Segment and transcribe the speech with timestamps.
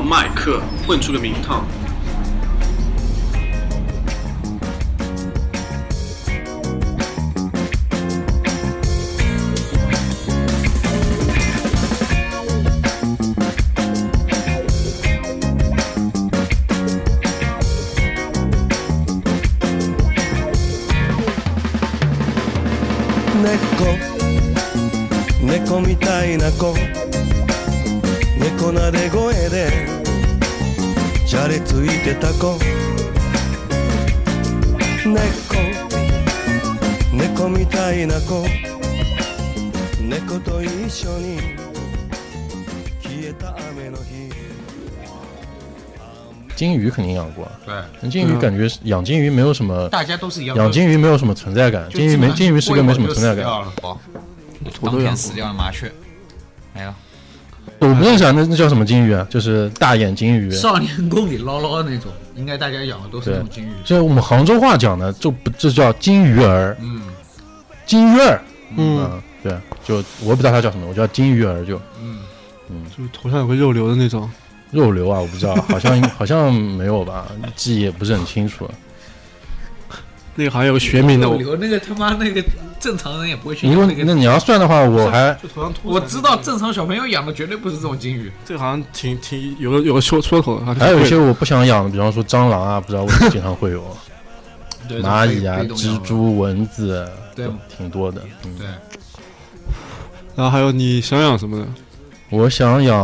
[0.00, 1.64] 麦克混出个名堂。
[32.05, 32.59] ゃれついてた子
[35.03, 35.17] 猫
[37.13, 38.45] 猫みたいな子
[39.99, 41.37] 猫と一緒に
[43.01, 44.29] 消えた雨の日
[46.55, 47.73] 金鱼肯定养过，对，
[48.09, 50.55] 金鱼感觉是养金鱼没有什么，大家都是一样。
[50.55, 53.51] 养金鱼没有什么存在感，金鱼没金鱼是个没什么存在感。
[53.81, 53.97] 哦，
[54.83, 56.04] 当天死掉的麻雀，没了。
[57.78, 59.26] 我不认识啊，那那叫什么金鱼啊？
[59.30, 60.50] 就是大眼金鱼。
[60.50, 63.70] 少年宫里捞捞的那种，应该大家养的都是那种金鱼。
[63.84, 67.02] 就我们杭州话讲的，就不这叫金鱼儿，嗯，
[67.84, 68.40] 金鱼儿，
[68.76, 72.20] 嗯，对，就我不知道它叫什么，我叫金鱼儿就，嗯
[72.70, 74.28] 嗯，就是头上有个肉瘤的那种。
[74.72, 78.68] 肉瘤啊，我不知道，好像好像没有吧，记忆也不是很清楚。
[80.36, 82.42] 那个好像有个学名的，肉瘤那个他妈那个
[82.78, 83.68] 正常人也不会去。
[83.68, 85.36] 如果那你要算的话，我还
[85.82, 88.30] 我知道正常小朋友养的绝对不是这种金鱼。
[88.44, 90.74] 这个好像挺挺有个有个说说头的。
[90.74, 93.82] 还有一些我不想养的，比方说蟑螂啊，不知道为什么经常会有。
[95.02, 98.22] 蚂蚁啊，蜘蛛、蚊子，对，挺多的。
[98.56, 98.64] 对。
[100.36, 101.66] 然后还有你想养什么的？
[102.30, 102.96] 我想养，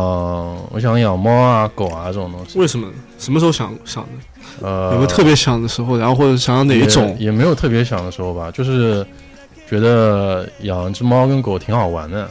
[0.71, 2.57] 我想养猫啊、狗啊这种东西。
[2.57, 2.87] 为什么？
[3.17, 4.09] 什么时候想想的？
[4.61, 5.97] 呃，有没有特别想的时候？
[5.97, 7.15] 然后或者想要哪一种？
[7.19, 9.05] 也没有特别想的时候吧，就是
[9.69, 12.29] 觉得养一只猫跟狗挺好玩的。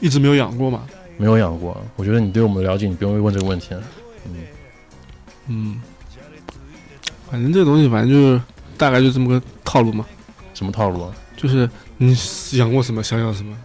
[0.00, 0.82] 一直没有养过嘛？
[1.16, 1.76] 没有养过。
[1.96, 3.82] 我觉得你对我们的了解，你不用问这个问题了。
[4.26, 4.34] 嗯
[5.48, 5.80] 嗯，
[7.30, 8.40] 反正这个东西，反正就是
[8.76, 10.04] 大概就这么个套路嘛。
[10.52, 11.12] 什么套路啊？
[11.36, 12.16] 就是你
[12.52, 13.56] 养过什么，想养什么，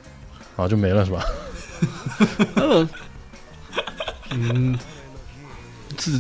[0.56, 1.24] 啊，就没了是吧？
[4.32, 4.78] 嗯，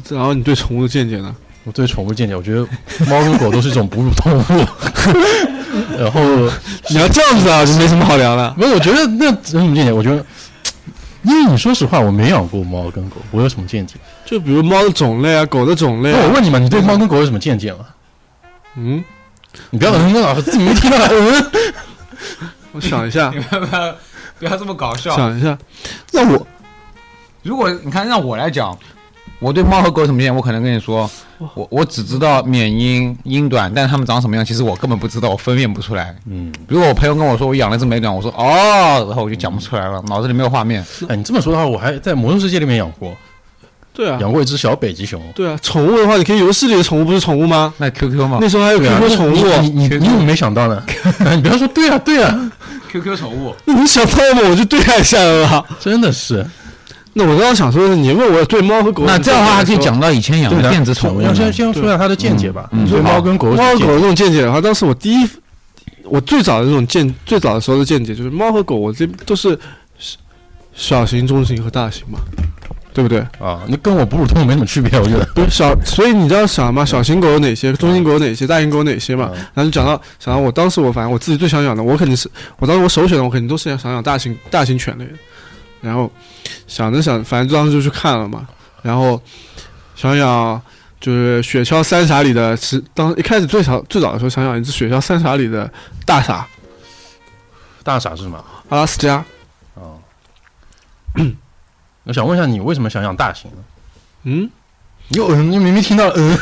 [0.04, 1.36] 这然后你对宠物的见解呢？
[1.64, 2.62] 我对宠物见解，我觉得
[3.06, 4.66] 猫跟狗都是一种哺乳动物。
[5.98, 6.20] 然后
[6.90, 8.54] 你要这样子啊，就没什么好聊的。
[8.58, 9.92] 没有，我觉得那有什么见解？
[9.92, 10.26] 我觉得，
[11.24, 13.96] 因为你说实话，我没养过猫跟狗，我有什么见解？
[14.26, 16.12] 就比如猫的种类啊，狗的种类。
[16.12, 17.86] 那我问你嘛，你对猫跟狗有什么见解吗？
[18.76, 19.04] 嗯，
[19.70, 21.52] 你不要跟老师，自己没听到嗯。
[22.72, 23.96] 我想一下，你不要
[24.40, 25.16] 不要这么搞笑。
[25.16, 25.58] 想一下，
[26.12, 26.48] 那我
[27.44, 28.78] 如果你看让我来讲，
[29.42, 30.38] 我对猫和狗什么见解？
[30.38, 31.10] 我可能跟你说，
[31.56, 36.16] 我我只知道缅因、英短，但是它们长什么样，其实我根本不知道，我分辨不出来。
[36.30, 40.86] 嗯，如果我朋友跟我说我养了只美短，我说哦，然后我就讲不出来了，脑子里没有画面。
[41.10, 43.18] 哎，你这么说的话，我还在魔兽世界里面养过。
[43.94, 45.20] 对啊，养过一只小北极熊。
[45.36, 47.74] 对啊，宠物的话，你可以游戏里的宠物不是宠物吗？
[47.78, 48.38] 那 QQ 吗？
[48.40, 50.82] 那时候还有 QQ 宠物，你你你怎么没想到呢？
[51.36, 52.52] 你不要说对啊对啊
[52.92, 54.48] ，QQ 宠物，那你想到吗？
[54.50, 56.46] 我就对一下了，真的是。
[57.14, 61.22] 那我刚刚想说的是，你问我对猫和狗，那这样的话还可以讲到以前养的电子宠物。
[61.22, 62.70] 要先先说一下他的见解吧。
[62.90, 65.28] 对猫跟狗，猫和狗这种见解的话，当时我第一，
[66.04, 69.58] 我最早的这种见，最早的时候的见解就是猫和狗，我这都是
[70.74, 72.20] 小型、中型和大型嘛。
[72.94, 73.62] 对不对啊？
[73.68, 75.24] 你跟我哺乳动物没什么区别，我觉得。
[75.34, 76.84] 不是小，所以你知道想嘛？
[76.84, 77.72] 小型狗有哪些？
[77.72, 78.46] 中型狗有哪些？
[78.46, 79.32] 大型狗有哪些嘛？
[79.54, 82.30] 然后就讲到，想到我当时我反正我自己最想养的，我肯定是
[82.60, 85.12] 我当时我首选的，我肯定都是想想养大型大型犬类的。
[85.82, 86.10] 然后
[86.68, 88.48] 想着想，反正当时就去看了嘛。
[88.82, 89.22] 然后
[89.96, 90.62] 想想
[91.00, 95.72] 就是雪橇三傻里的，是当一开始最早最早的时候想想一只雪橇三傻里的
[96.06, 96.48] 大傻。
[97.84, 98.44] 大傻是什么？
[98.70, 99.24] 阿拉斯加。
[99.74, 99.98] 哦。
[102.06, 103.58] 我想问一下，你为什么想养大型呢？
[104.24, 104.50] 嗯，
[105.10, 106.38] 你嗯，你明明听到嗯，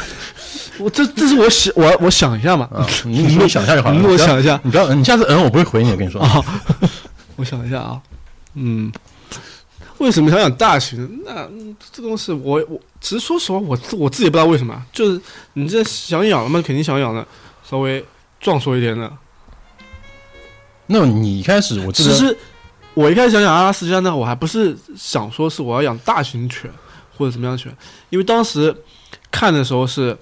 [0.80, 4.02] 我这这是我想我我想一下嘛，啊，你你想一下就好了。
[4.08, 6.22] 我想一下，你不要嗯，你下次嗯，我不会回你，我跟你说。
[6.22, 6.44] 啊，
[7.36, 8.02] 我想一下啊，
[8.56, 8.92] 嗯，
[10.00, 11.22] 为什么想养大型？
[11.26, 11.48] 那
[11.92, 15.22] 这东西我我其实说实话，我我自己不知道为什么，就是
[15.54, 17.26] 你这想养了嘛，肯定想养的
[17.64, 18.04] 稍微
[18.40, 19.12] 壮硕一点的。
[20.88, 22.36] 那你一开始我其实。
[22.96, 26.70] 我一开始想养阿拉斯加呢，我还不是想说是我要养大型犬
[27.16, 27.74] 或者怎么样犬，
[28.10, 28.76] 因为当时
[29.32, 30.18] 看的时候是，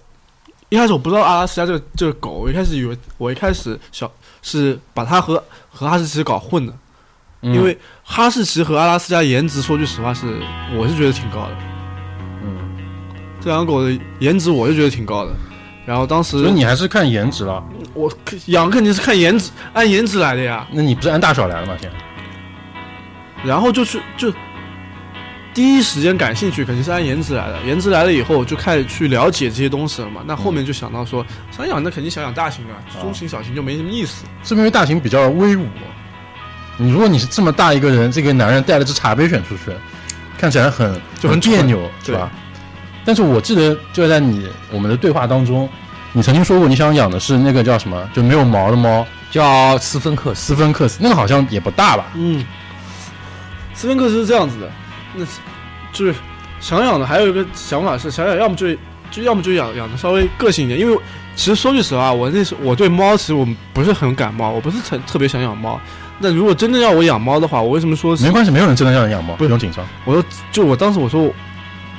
[0.70, 4.12] 一开始我不知道阿拉斯加这个这个狗，我一开始以为我一开始小
[4.44, 6.74] 是把它和和哈士奇搞混的，
[7.42, 10.42] 因为哈士奇和阿拉斯加颜值说句实话是
[10.76, 11.58] 我是觉得挺高的，
[12.44, 12.58] 嗯，
[13.40, 15.32] 这两狗的颜值我是觉得挺高的，
[15.86, 17.64] 然后当时所以你还是看颜值了。
[17.94, 18.12] 我
[18.48, 20.68] 养肯定是看颜值，按颜值来的呀。
[20.72, 21.76] 那你不是按大小来的吗？
[21.80, 21.92] 天
[23.44, 24.34] 然后就是就
[25.54, 27.62] 第一时间感兴趣，肯定是按颜值来的。
[27.64, 30.22] 颜值来了以后，就开始去了解这些东西了嘛。
[30.26, 34.26] 那后面就想到说，想养那肯定想养大型的，中型小型就没什么意思。
[34.44, 35.68] 是不是因为大型比较威武？
[36.78, 39.72] 你如果你是这么大一个人，这个男人带了只茶杯犬出去，
[40.38, 42.32] 看起来很就很别扭，对是吧？
[43.04, 45.68] 但是我记得就在你我们的对话当中，
[46.14, 50.48] 你曾经说过你想养的是那个叫什么，就没有毛的猫，叫斯芬克斯。
[50.48, 52.06] 斯芬克斯，那个好像也不大吧？
[52.16, 52.46] 嗯，
[53.74, 54.70] 斯芬克斯是这样子的，
[55.16, 55.32] 那是
[55.92, 56.14] 就是
[56.60, 58.68] 想养的，还有一个想法是想养，要么就
[59.10, 61.00] 就要么就养养的稍微个性一点，因为
[61.36, 65.80] 其实说句实话，我那时我对猫其实我不是很感冒，我不是特特别想养猫。
[66.20, 69.86] 那如果真的要我养猫的话，我为什么说没关系，没有人真的要你养猫，不用紧张。
[70.06, 71.32] 我说，就我当时我说，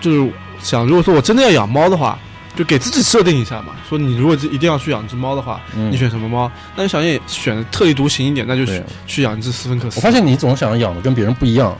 [0.00, 2.18] 就是想，如果说我真的要养猫的话，
[2.56, 3.74] 就给自己设定一下嘛。
[3.88, 6.50] 说你如果一定要去养只猫的话，嗯你选什么猫？
[6.74, 9.98] 那你想也选特立独行一点，那就去去养一只斯芬克斯。
[9.98, 11.76] 我发现你总想养的跟别人不一样，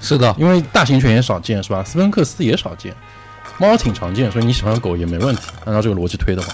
[0.00, 1.84] 是的，因为大型犬也少见，是吧？
[1.84, 2.94] 斯芬克斯也少见，
[3.58, 5.42] 猫挺常见，所以你喜欢狗也没问题。
[5.66, 6.48] 按照这个逻辑推的话，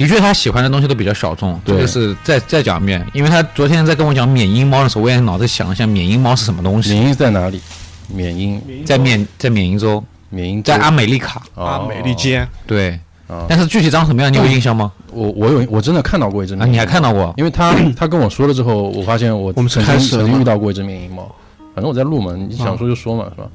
[0.00, 1.60] 的确他喜欢的东西都比较小众。
[1.64, 6.94] 这对个是再再讲一遍，因为他昨天在跟我讲缅因猫的时候，我也脑子想了一下缅因猫是什么东西。
[6.94, 7.60] 缅因在哪里？
[8.08, 11.42] 缅因，在缅在缅因州，缅因在阿美利卡。
[11.54, 12.98] 啊，哦美利坚，对，
[13.28, 14.90] 啊但是具体长什么样，你有印象吗？
[15.12, 17.32] 我我有我真的看到过一只啊，你还看到过？
[17.36, 21.30] 因为他他跟我说了之后，我发现我我们是曾经遇到过一只缅因猫。
[21.74, 23.48] 反正我在录嘛，你想说就说嘛，是吧？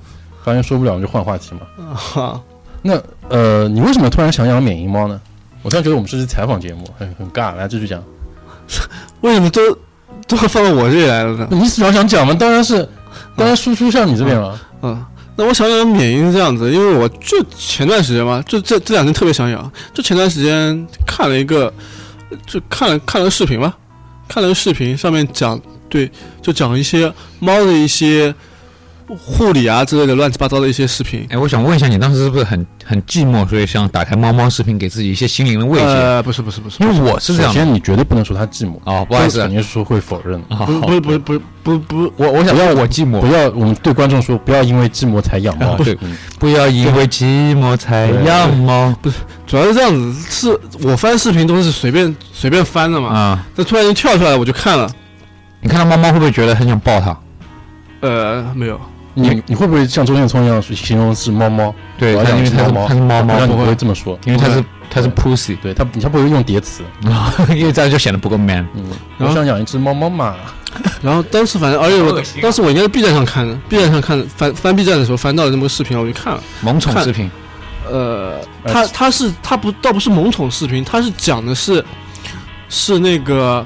[0.44, 1.94] 发现说不了，我们就换话题嘛。
[1.94, 2.42] 哈，
[2.82, 5.20] 那呃，你为什么突然想养缅因猫呢？
[5.66, 7.56] 我突然觉得我们这是期采访节目，很很尬。
[7.56, 8.00] 来继续讲，
[9.22, 9.60] 为什么都
[10.28, 11.48] 都放到我这里来了呢？
[11.50, 12.36] 你主要想讲吗？
[12.36, 12.88] 当然是，
[13.36, 14.62] 当然输出向你这边了。
[14.84, 15.04] 嗯，
[15.36, 21.74] 那我想养缅因是这样子，因为我就前段时间嘛，就这这两天特别想养，就前段时间看了一个，
[22.46, 23.76] 就看了看了个视频吧，
[24.28, 25.60] 看了个视频，上面讲
[25.90, 26.12] 对，
[26.44, 28.32] 就讲一些猫的一些
[29.08, 31.28] 护理啊之类的乱七八糟的一些视频。
[31.30, 35.86] 哎，我想问一下，你当时是不是很很寂寞，所以想打开猫猫视频，给自己一些心灵的慰藉？
[35.86, 37.60] 呃，不是不是不是，因为我是这样的。
[37.60, 40.56] 首先，你绝对不能说他寂寞，哦，不好意思肯定是说会否认的。
[40.56, 45.76] 啊，不是不是不是不是不是不，我我想要我寂寞不，要，我们对观众说，不要因为寂寞才养猫。
[45.78, 49.18] 对嗯不要因为寂寞才养猫不是
[49.48, 53.48] 主要是这样子，是我翻视频都是随便随便翻的嘛，啊！
[53.56, 54.90] 这突然间跳出来我就看了，
[55.62, 57.18] 你看到猫猫会不会觉得很想抱它？
[58.02, 58.80] 呃，没有，
[59.16, 61.74] 你你会不会像周建聪一样形容是猫猫？
[61.98, 66.84] 对，我要它因为它是猫猫，它是猫猫，不不会会这么说，因为它是它是 pussy，对它它不会用叠词。
[67.56, 68.68] 因为这样就显得不够 man。
[68.76, 68.84] 嗯，
[69.18, 70.36] 然后我想养一只猫猫嘛。
[71.02, 76.44] 然后当时反正，而且我当时我应该是 B 站上看的，B 站上看的翻翻 B 站的时候翻到了那么个视频，我就看了。
[76.60, 77.32] 萌宠视频，
[77.90, 81.82] 呃，呃他他是他不倒不是萌宠视频，他是讲的是
[82.68, 83.66] 是那个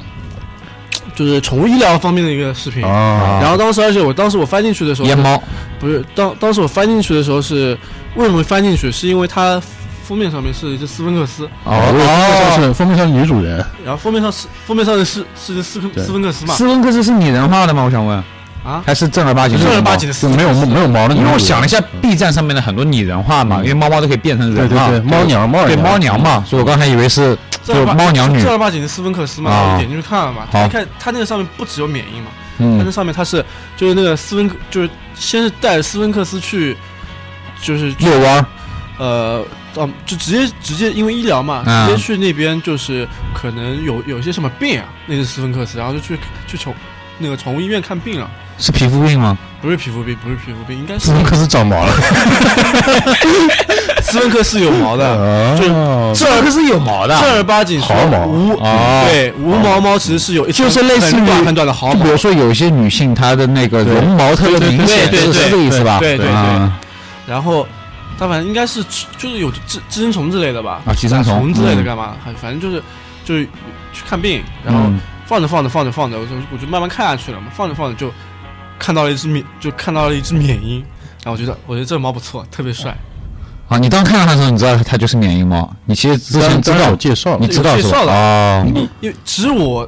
[1.25, 2.85] 就是宠物医疗方面的一个视频。
[2.85, 5.41] 啊然后当时，而且我当时我翻进去的时候猫
[5.79, 7.77] 不是当当时我翻进去的时候是
[8.15, 8.91] 为什么会翻进去？
[8.91, 9.61] 是因为它
[10.03, 16.53] 封面上面是一只斯芬克斯，哦，封面上是封面上是女主人，然后封面上是封面上的是是只斯芬斯芬克斯嘛？
[16.55, 17.83] 斯芬克斯是拟人化的吗？
[17.83, 18.17] 我想问，
[18.63, 21.13] 啊，还是正儿八经的正儿八经的就斯芬克斯没有没有毛的。
[21.13, 27.37] 因为我想了一下，B 站上面的很多拟人化嘛，嗯因为猫猫都可以变成人嘛，对对对，猫娘猫对猫娘嘛，所以我刚才以为是
[27.73, 30.47] 就正儿八猫娘女正儿八经的斯芬克斯嘛，啊我点进去看了嘛。
[30.51, 33.45] 好他看他那个上面不只有缅因嘛，他那嗯，上面他是
[33.77, 36.75] 就是那个斯芬克，就是先是带斯芬克斯去，
[37.61, 38.45] 就是去遛弯儿，
[38.97, 39.45] 呃，
[39.75, 46.73] 嗯，就直接直接因为医疗嘛，啊直接去那边就是可能有有些什么病啊，那是斯芬克斯，然后就去去宠
[47.17, 49.37] 那个宠物医院看病了，是皮肤病吗？
[49.61, 51.93] 不是皮肤病，不是皮肤病，应该是斯芬克斯长毛了。
[54.09, 55.63] 斯芬克斯有毛的，就，
[56.15, 62.03] 斯芬克是有毛的，正儿八经说毫毛无哦对无毛猫其实是有一就是类似于很短的毫毛。
[62.03, 65.99] 比，如说有一些女性她的那个绒毛特别明显，是是这个意思吧？
[65.99, 66.35] 对对对。
[66.35, 66.79] 啊。
[67.27, 67.67] 然后
[68.17, 68.83] 它反正应该是
[69.17, 71.39] 就是有寄寄生虫之类的吧，啊寄生虫。
[71.39, 72.15] 虫之类的嗯干嘛？
[72.23, 72.83] 还反正就是
[73.23, 73.45] 就是
[73.93, 78.11] 去看病，然后嗯放着放着放着放着，我就我就慢慢看下去了嘛，放着放着就
[78.79, 80.83] 看到了一只缅，就看到了一只缅因，
[81.23, 82.97] 然后我觉得我觉得这个猫不错，特别帅。
[83.69, 87.83] 啊，你刚看到它的时候，你知道它就是缅因猫，你其实之前知道我介绍了你知道是吧？
[87.83, 88.65] 有介绍了啊，
[89.01, 89.87] 因为其实我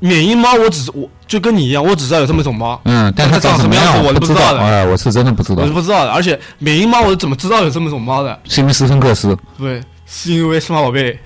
[0.00, 6.12] 缅因猫，我只我就跟你一样，我只知道有这么一种猫，嗯，但它它长长什么样子我我不知道，都不知道的哎，我是真的不知道我是，不知道的。
[6.12, 8.38] 而且缅因猫，我怎么知道有这么一种猫的？
[8.44, 11.18] 是因为斯芬克斯、对，是因为数码宝贝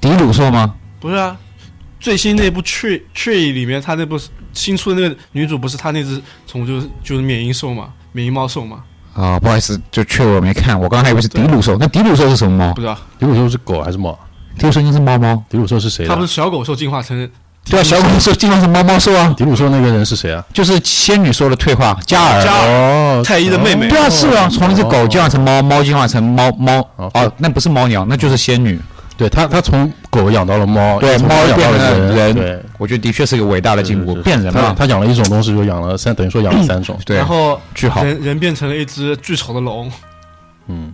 [0.00, 0.74] 迪鲁兽吗？
[0.98, 1.36] 不是啊，
[2.00, 4.18] 最新那部《Tree Tree》里面，它那部
[4.54, 8.82] 新出的那个女主不是她那只宠物就是就是缅因兽嘛，缅因猫兽嘛。
[9.14, 11.76] 啊，不好意思，就确我没看，我刚刚还以为是迪鲁兽。
[11.78, 12.80] 那迪鲁兽是什么猫不？
[12.80, 14.18] 知道，迪鲁兽是狗还是猫？
[14.58, 15.42] 迪鲁兽应该是猫猫。
[15.48, 16.26] 迪鲁兽是谁的它不？
[16.26, 17.28] 是小狗兽进化成
[17.64, 20.44] 对啊，小狗兽进化成猫猫兽啊，迪鲁兽那个人是谁啊？
[20.52, 22.42] 就是仙女兽的退化，加尔。
[22.42, 26.78] 加尔哦，太一的妹妹对啊，是啊，从一只狗进化成猫，猫进化成猫猫。
[26.96, 28.80] 哦哦，那不是猫娘，那就是仙女。
[29.22, 34.60] 对他，他从狗养到了猫，对，从猫养到变成了了人，对，，我觉得的确是个伟大的进步，变人嘛。
[34.60, 36.98] 他他养了一种东西，就养了三，等于说养了三种。
[37.06, 39.88] 对然，后巨好人人变成了一只巨丑的龙。
[40.66, 40.92] 嗯，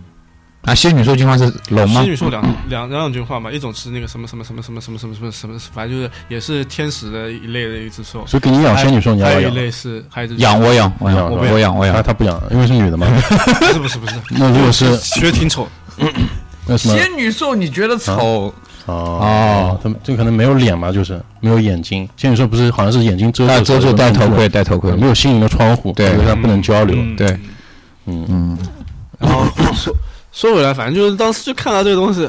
[0.61, 2.11] 啊，仙女兽进化是龙吗仙？
[2.11, 8.23] 女兽两两两种进化嘛，一种是那个什么什么什么什么什么什么什么什么，反正就是也是天使的一类的一只兽。
[8.27, 9.55] 所以给你养仙女兽，你要养还有一。
[9.55, 12.03] 类是还有一只养我养我养养我养我他养。
[12.03, 13.07] 他不养，因为是女的嘛。
[13.59, 15.67] 不是不是不是， 那如果是觉得挺丑。
[16.69, 18.53] 那什么女兽你觉得丑？
[18.85, 22.09] 哦，他们这可能没有脸嘛，就是没有眼睛。
[22.17, 24.91] 仙女兽不是好像是眼睛遮啊，住，遮住戴头盔，戴头盔。
[24.93, 26.95] 没有心灵的窗户，对所以它不能交流。
[26.97, 27.27] 嗯对，
[28.05, 28.57] 嗯，嗯，
[29.19, 29.45] 然后
[29.75, 29.95] 说
[30.31, 32.27] 说回来，反正就是当时就看到这个东西，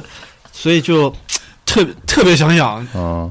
[0.52, 1.10] 所以就
[1.64, 2.86] 特别特别想养。
[2.92, 3.30] 哦，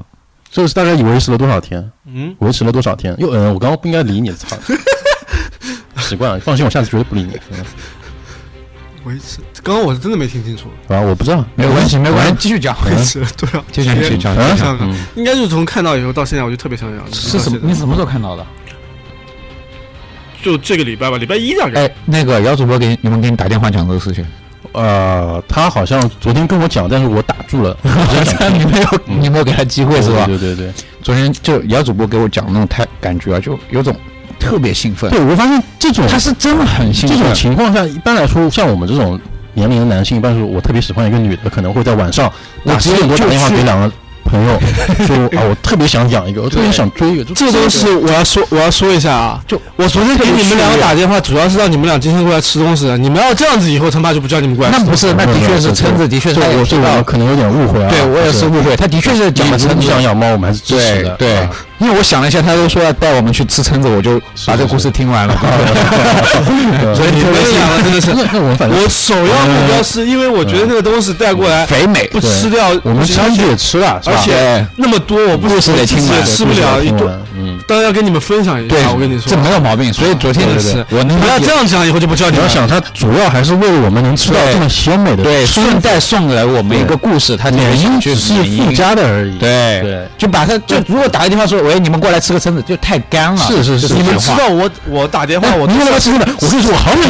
[0.50, 1.92] 这是大概维持了多少天？
[2.08, 3.16] 嗯，维持了多少天？
[3.20, 4.58] 又嗯，我刚刚不应该理你，操！
[6.02, 7.38] 习惯了，放心，我下次绝对不理你。
[9.06, 9.40] 嗯维持。
[9.64, 10.70] 刚刚我是真的没听清楚。
[10.88, 12.76] 啊，我不知道，没有关系，没有关系，继续讲。
[12.86, 14.36] 维持，对啊，继续，继续讲。
[15.16, 17.14] 应该就是从看到以后到现在，我就特别想讲。
[17.14, 17.60] 是什么？
[17.62, 18.46] 你什么时候看到的？
[20.42, 21.86] 就这个礼拜吧，礼拜一大概。
[21.86, 24.26] 哎，那个姚主播给你们给你打电话讲这个事情，
[24.72, 27.78] 呃，他好像昨天跟我讲，但是我打住了，
[28.54, 30.26] 你没有你没有给他机会是吧？
[30.26, 30.74] 对对对对。
[31.04, 33.94] 昨天就姚主播给我讲那种太感觉啊，就有种
[34.40, 35.12] 特别兴奋。
[35.12, 37.34] 对，我发现这种他是真的很兴奋这种。
[37.34, 39.20] 情况下，一般来说，像我们这种
[39.54, 42.32] 年龄的男性，一般是我特别喜欢一个女的，可能会在晚上
[42.64, 43.92] 我直接打十点多打电话给两个
[44.24, 44.60] 朋友，
[45.08, 52.98] 说 啊，我特别想养一个，我特别想追一个，这都是我要说，我要说一下啊，就我昨天给你们两个打电话，主要是让你们俩今天过来吃东西的。
[52.98, 54.78] 你们要这样子，以后他妈就不叫你们过来吃。
[54.78, 57.90] 那不是，那的确是橙子，的确是这我这他也知道我可能有点误会啊。
[57.90, 60.02] 对我也是误会，他的确是讲了蛏你想。
[60.02, 61.16] 养猫，我们还是支持的。
[61.18, 61.48] 对
[61.80, 65.34] 因为我想了一下，他都说要带我们去吃蛏子，我就把这个故事听完了。
[66.94, 77.10] 所以你们想了真的是， 那那我反正我首要目标是因为我觉得那个东西带过来肥美，不吃掉，我们蛏子也吃了，而且那么多，我不故事得听完也吃不了一顿。
[77.40, 77.48] 顿。
[77.48, 79.94] 嗯，当然要跟你们分享一下，我跟你说，这没有毛病。
[79.94, 82.38] 所以昨天真的是，我能不要这样讲，以后就不叫你。
[82.38, 89.38] 你要想，它主要还是为了我们能吃到这么鲜美的对，顺带送来我们一个故事，他缅因就只是附加的而已。
[89.38, 93.46] 对对，就把它就如果打个电话说，喂，你们过来吃个蛏子，就太干了。
[93.46, 96.26] 是是是是你们知道我我打电话，我你要不要吃的？
[96.40, 97.10] 我跟你说，我好远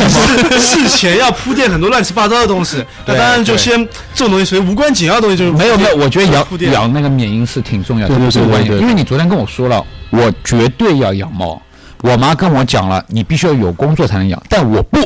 [0.50, 0.60] 的。
[0.60, 3.78] 事前要铺垫很多乱七八糟的东西，那对当然就先
[4.16, 11.62] 这种东西属于无关紧要的东西，就是没有没有，我觉得养铺垫养那个缅因是挺重要的，对对对因为你昨天跟我说了，我绝对要养猫。
[12.02, 15.00] 我妈跟我讲了，你必须要有工作才能养，但我不，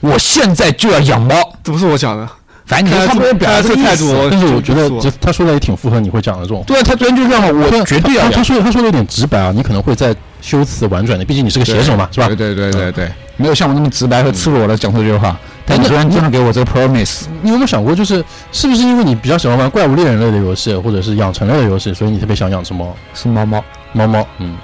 [0.00, 1.34] 我现在就要养猫。
[1.62, 2.28] 这不是我讲的。
[2.64, 6.62] 反正你看来差不多表达这个态度但是我觉得就这他说的也挺符合你会讲的这种。
[6.64, 8.42] 对啊，他昨天就这样了，我绝对要他。
[8.42, 12.28] 说他说的有点直白啊，你可能会在修辞婉转的，毕竟你是个写手嘛，是吧？
[12.28, 15.36] 对对对对对，没有像我那么直白和赤裸的讲出这句话。
[15.66, 23.62] 但你昨天真的给我这个 promise，你有没有想过，就是是不是因为你比较喜欢玩怪物猎人类的游戏，或者是养成类的游戏，所以你特别想养只猫是猫猫。
[23.92, 24.26] 猫猫？
[24.38, 24.56] 嗯，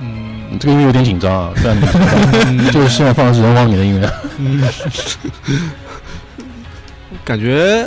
[0.00, 1.80] 嗯，这个音乐有点紧张啊，虽然
[2.72, 4.10] 就是现在放的是人王里的音乐。
[7.24, 7.86] 感觉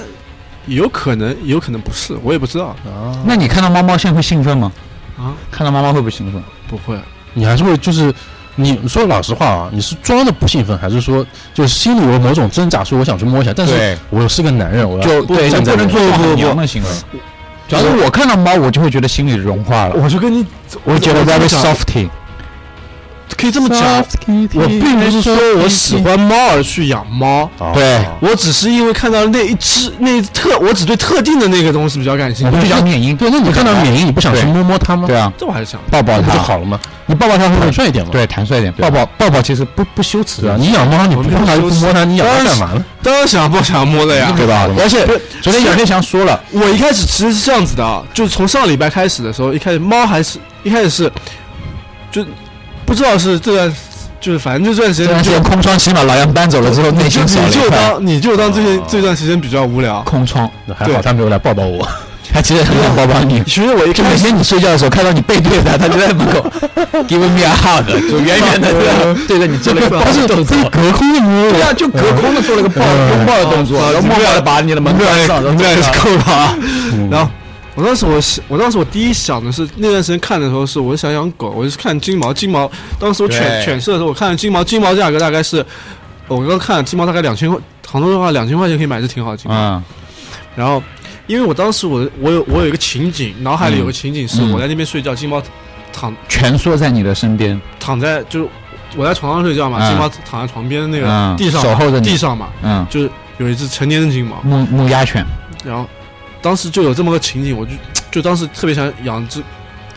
[0.68, 2.68] 有可能，有可能不是，我也不知道。
[2.86, 4.72] 啊，那你看到猫猫现在会兴奋吗？
[5.18, 6.42] 啊，看到猫猫会不会兴奋？
[6.68, 7.00] 不会，
[7.34, 8.14] 你还是会就是。
[8.56, 11.26] 你说老实话啊，你是装的不兴奋，还是说
[11.56, 15.50] 就是心里有某种挣扎，说我想去摸一下，但是对我是个男人，我要就不能
[15.90, 16.90] 做那很娘的行为。
[17.80, 20.46] 主要是我看到猫，我就会觉得心里融化了，我就跟你，
[20.84, 22.08] 我觉得 very softy。
[23.38, 23.82] 可以这么讲，
[24.54, 27.72] 我并不是说我喜欢猫而去养猫，哦。
[27.74, 32.56] 对我只是因为看到那一只那一特，我只对特定的那个东西比较感兴趣。
[32.56, 35.08] 我就养缅因，对，那你看到缅因，你不想去摸摸它吗？
[35.08, 35.80] 对啊，这我还是想。
[35.92, 36.28] 抱抱它。
[36.28, 36.80] 不就好了吗？
[37.06, 38.12] 你抱抱它会不会坦率一点嘛。
[38.12, 42.86] 对坦率一点，抱抱抱抱其实不不羞耻对啊，你养猫你不我们碰它就不摸它，你养它干嘛呢？
[43.02, 44.70] 当然想不想摸的呀，对吧？
[44.80, 45.06] 而且
[45.42, 51.12] 昨天杨天祥说了，我一开始其实是这样子的啊，就是从上个礼拜开始的时候，一开始猫还是一开始是，
[52.10, 52.26] 就
[52.86, 53.76] 不知道是这段，
[54.20, 60.02] 就是反正就这段时间就这段空窗期嘛，老杨搬走了之后，内心少了你就当你就当这些这段时间比较无聊。
[60.02, 60.50] 空窗。
[60.66, 61.88] 那还好他没有来抱抱我。
[62.34, 66.44] 他其实很想抱抱你，其实我一每天你睡觉的时候看到你背对着他，他就在门口
[67.08, 68.74] give me a hug，就远远的
[69.28, 69.38] 对。
[69.38, 76.56] 着你做了一个抱的动作，隔空的摸对啊，就隔空的做了一个抱拥抱的动作，然后默默的把你的门关上，然后你们俩也是够了啊。
[77.12, 77.30] 然后
[77.76, 85.66] 我当时我想我当时我第一想的是那段时间看的时候是我想养狗，我是看金毛，金毛当时我犬犬舍的时候我看金毛，金毛价格大概是，
[86.28, 89.56] 我刚看金毛大概两千块，杭州的话两千块钱可以买只挺好的金毛。
[89.58, 89.84] 嗯
[90.56, 90.84] 然后，
[91.26, 95.42] 因为我当时我我有我有一个情景，脑海里有个情景是嗯我在那边睡觉，金毛
[95.92, 98.48] 躺蜷缩在你的身边，躺在就是
[98.96, 105.26] 我在床上睡觉嘛，嗯金毛躺在床边的那个嗯地上嘛守候着你地上嘛，嗯，就是有一只成年的金毛，牧牧鸭犬。
[105.66, 105.90] 然后
[106.44, 107.72] 当时就有这么个情景，我就
[108.12, 109.42] 就当时特别想养只，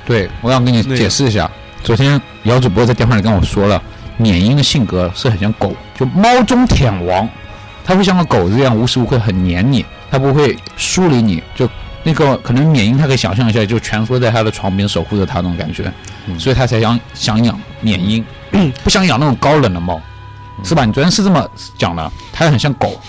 [0.06, 1.50] 对，我想跟你解释一下。
[1.82, 3.82] 昨天姚主播在电话里跟我说了，
[4.16, 7.28] 缅因的性格是很像狗，就猫中舔王，
[7.84, 11.42] 它会像个狗子一样无时无刻很黏你，它不会疏离你。
[11.54, 11.68] 就
[12.02, 15.92] 那个可能缅因，它可以想象一下，就蜷缩在它的床边守护着它那种感觉，
[16.26, 18.24] 嗯所以它才想想养缅因，
[18.84, 20.00] 不想养那种高冷的猫，
[20.64, 20.84] 是吧？
[20.84, 23.00] 你昨天是这么讲的，它很像狗。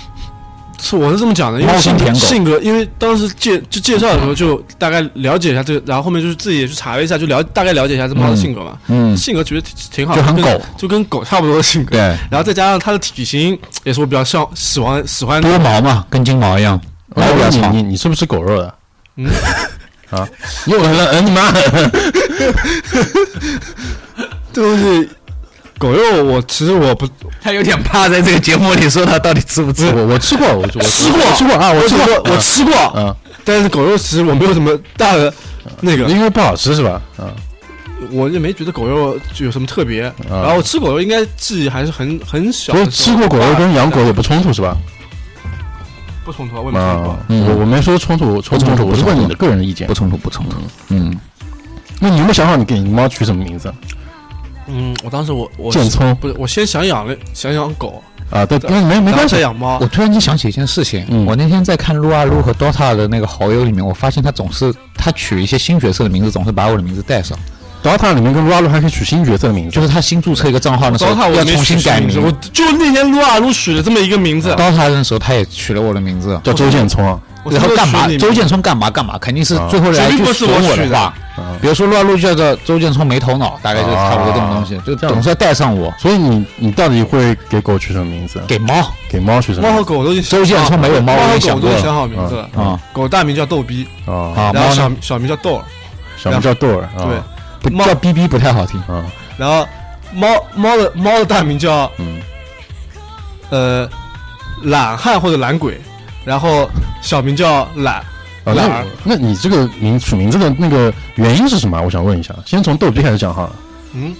[0.79, 11.91] 是我是这么讲的，因为性性格，因为当时介就介绍的时候就大概了解一下这个，然后后面就是自己也去查了一下，就了大概了解一下这猫的性格嘛，嗯，性格觉得挺挺好的，就很狗，就跟狗差不多的性格。
[11.91, 15.49] 对，然后再加上它的体型，也是我比较像喜欢喜欢的。
[15.49, 16.79] 多毛嘛，跟金毛一样，
[17.15, 17.89] 那毛比较长你你。
[17.89, 18.73] 你是不是吃狗肉的？
[19.15, 19.29] 嗯，
[20.11, 20.27] 啊，
[20.67, 21.51] 又来了，嗯你妈！
[24.53, 25.09] 这东西，
[25.77, 27.07] 狗肉我其实我不
[27.41, 29.85] 他有点怕在这个节目里说他到底吃不吃。
[29.89, 35.33] 我我吃过，我我吃过我吃过啊，我吃过，我吃过，嗯，但是狗肉其实我没有什么大的
[35.81, 37.01] 那个，因为不好吃是吧？
[37.19, 37.31] 嗯，
[38.11, 40.03] 我也没觉得狗肉就有什么特别。
[40.03, 44.75] 啊然后我吃狗肉应该记忆还是很很小所以吃过狗肉跟养狗也不冲突是吧？
[46.25, 49.93] 不冲突啊，我也没冲突啊啊。，嗯我我没说冲突，冲不冲突我是问你的个人意见不。
[49.93, 50.57] 冲突，不冲突。
[50.89, 51.15] 嗯，
[51.99, 53.71] 那你有没有想好你给你猫取什么名字
[54.67, 58.45] 嗯，我当时我我建聪不是我先想养了想养狗，啊？
[58.45, 59.39] 对，那没没关系。
[59.39, 59.85] 养猫我。
[59.87, 67.37] 突然间想起一件事情，嗯我那天在看撸啊撸和 DOTA 的那个好友里面，我发现他总是他取一些新角色的名字，总是把我的名字带上。
[67.83, 72.29] DOTA 里面跟撸啊撸还可以取新角色的名字，就是他新注册一个账号的时候要重新改名字，我。
[72.51, 77.05] 就那天撸啊撸取了这么一个名字，DOTA 的时候他也取了我的名字，叫周建聪
[77.51, 79.17] 然后干嘛周建聪干嘛干嘛？
[79.17, 81.13] 肯定是啊最后来一句损我取的
[81.61, 85.93] 比如说撸啊撸就叫做周建聪没头脑，大概就是差不多这种东西，就总是要带上我。
[85.99, 88.41] 所以你你到底会给狗取什么名字？
[88.47, 88.73] 给猫
[89.09, 89.83] 给猫取什么猫和？
[89.83, 92.49] 狗都已经周建聪没有猫猫和狗都想好名字了。
[92.55, 95.63] 啊狗大名叫逗逼，啊，啊，然后小小名叫豆儿，
[96.17, 96.81] 小名叫豆儿。
[96.81, 97.05] 啊
[97.61, 98.79] 对，不叫逼逼不太好听。
[98.81, 99.05] 啊，
[99.37, 99.67] 然后
[100.13, 102.19] 猫猫的猫的大名叫嗯，
[103.51, 103.89] 呃
[104.63, 105.79] 懒汉或者懒鬼，
[106.27, 106.69] 然后
[107.01, 107.95] 小名叫懒
[108.43, 108.85] 啊，那懒。
[109.05, 111.81] 那你这个名取名字的那个原因是什么啊？
[111.81, 113.49] 我想问一下，先从逗逼开始讲哈。
[113.93, 114.13] 嗯，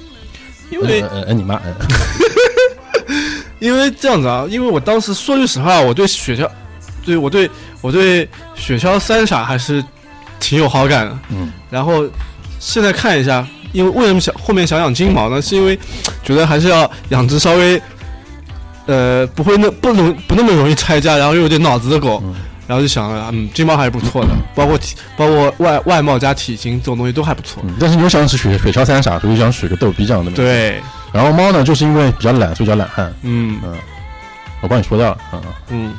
[0.69, 1.75] 因为呃呃呃，你妈，呃
[3.59, 6.49] 因为这样子啊，因为我当时说句实话，我对雪橇，
[7.05, 7.49] 对我对
[7.81, 9.83] 我对雪橇三傻还是
[10.39, 11.19] 挺有好感的。
[11.27, 12.05] 嗯，然后
[12.57, 15.41] 现在看一下，因为为什么想后面想养金毛呢？
[15.41, 15.77] 是因为
[16.23, 17.81] 觉得还是要养只稍微
[18.87, 22.19] 呃不会那不容不那么容易拆家，然后又有点脑子的狗。
[22.25, 22.33] 嗯
[22.67, 27.63] 然后就想了，嗯，金毛还是不错的，包括体，包括外外貌加体型这种东西都还不错。
[27.65, 30.29] 嗯但是你又想取雪雪橇三傻，所以想取个逗逼这样的。。
[30.31, 30.81] 对，
[31.13, 33.09] 然后猫呢，就是因为比较懒，所以叫懒汉。
[33.21, 33.73] 嗯嗯
[34.59, 35.93] 我帮你说掉了，嗯，嗯，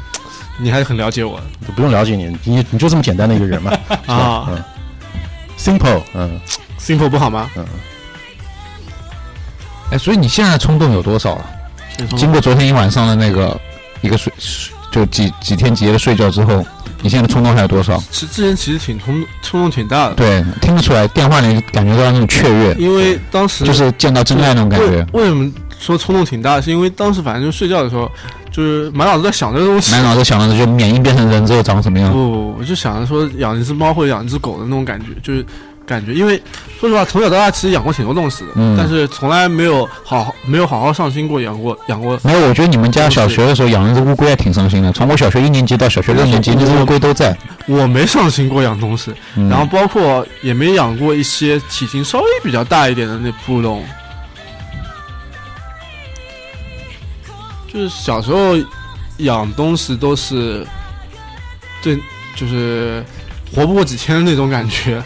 [0.58, 1.40] 你还是很了解我
[1.74, 3.72] 不用了解你，你你就这么简单的一个人嘛。
[4.04, 4.50] 啊。
[4.50, 4.62] 嗯
[5.58, 6.38] ，simple，嗯
[6.78, 7.48] simple 不好吗？
[7.56, 7.64] 嗯，
[9.92, 11.46] 哎，所以你现在冲动有多少了？
[12.16, 13.58] 经过昨天一晚上的那个
[14.00, 14.32] 一个睡，
[14.90, 16.64] 就几几天几夜的睡觉之后，
[17.02, 18.02] 你现在的冲动还有多少？
[18.10, 25.22] 其实之前其实挺冲冲动挺大的，对，听得出来，电话里感觉到那种雀跃，因为当时就是见到真爱那种感觉为。
[25.22, 26.60] 为什么说冲动挺大？
[26.60, 28.10] 是因为当时反正就睡觉的时候，
[28.50, 29.92] 就是满脑子在想这个东西。
[29.92, 32.18] 满脑子想的就缅因变成人之后长什么样不。
[32.18, 35.44] 不不，我就想着说养一只猫或者养一只狗的那种感觉，就是
[35.88, 36.40] 感觉，因为
[36.78, 42.20] 说实话，从小到大其实养过挺多东西的，嗯但是从来没有好好没有好好上心过养过养过。
[42.22, 44.92] 没有，我觉得你们家小学的时候养了只乌龟还挺伤心的。
[44.92, 47.36] 从我小学一年级到小学六年级，那只乌龟都在。
[47.66, 53.82] 我没上心过养东西，嗯然后包括也没养过一些体型稍微比较大一点的那扑龙。
[57.72, 58.56] 就是小时候
[59.18, 60.66] 养东西都是，
[61.82, 61.98] 对，
[62.34, 63.04] 就是
[63.54, 65.02] 活不过几天的那种感觉。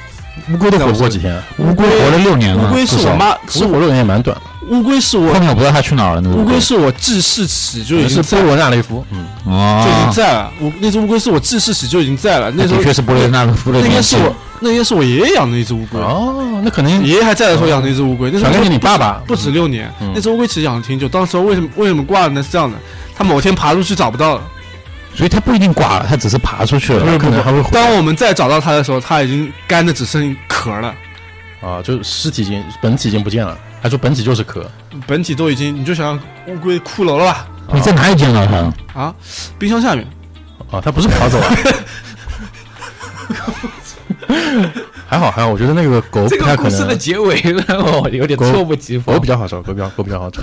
[0.53, 4.43] 乌龟都活不过几天，乌龟活了六年了，乌龟是我妈，是活六年也蛮短的。
[4.69, 6.21] 乌龟是我后面我不知道它去哪儿了。
[6.21, 10.51] 那乌龟是我记事起就已经在波罗纳雷夫，嗯，哦就已经在了。
[10.61, 12.51] 我那只乌龟是我记事起就已经在了。
[12.55, 14.01] 那时候的确是波罗纳夫的那应该。
[14.01, 16.01] 是我那应该是我爷爷养的一只乌龟。
[16.01, 19.93] 哦，那可能爷爷还在的时候养的一只乌龟，那时候你爸爸不止六年。
[20.01, 22.43] 嗯那只乌龟其实养了挺久，当时为什么为什么挂了呢？
[22.43, 22.79] 是这样的，
[23.15, 24.43] 它某天爬出去找不到了，
[25.15, 27.13] 所以它不一定挂了，它只是爬出去了。
[27.13, 30.95] 有可能还会回当我们再找到它的时候，它已经干的只剩壳了，
[31.61, 34.71] 啊，就尸体已经本体已经不见了，还说本体就是壳，
[35.07, 37.47] 本体都已经，你就想想乌龟骷髅了吧？
[37.73, 39.01] 你在哪里见到它？
[39.01, 39.15] 啊，
[39.59, 40.07] 冰箱下面，
[40.71, 41.57] 啊，它不是跑走了。
[45.07, 50.43] 还好还好，我觉得那个狗不太可能，结尾让我有点狗猝不及防狗比较好找，狗比较狗比较好找。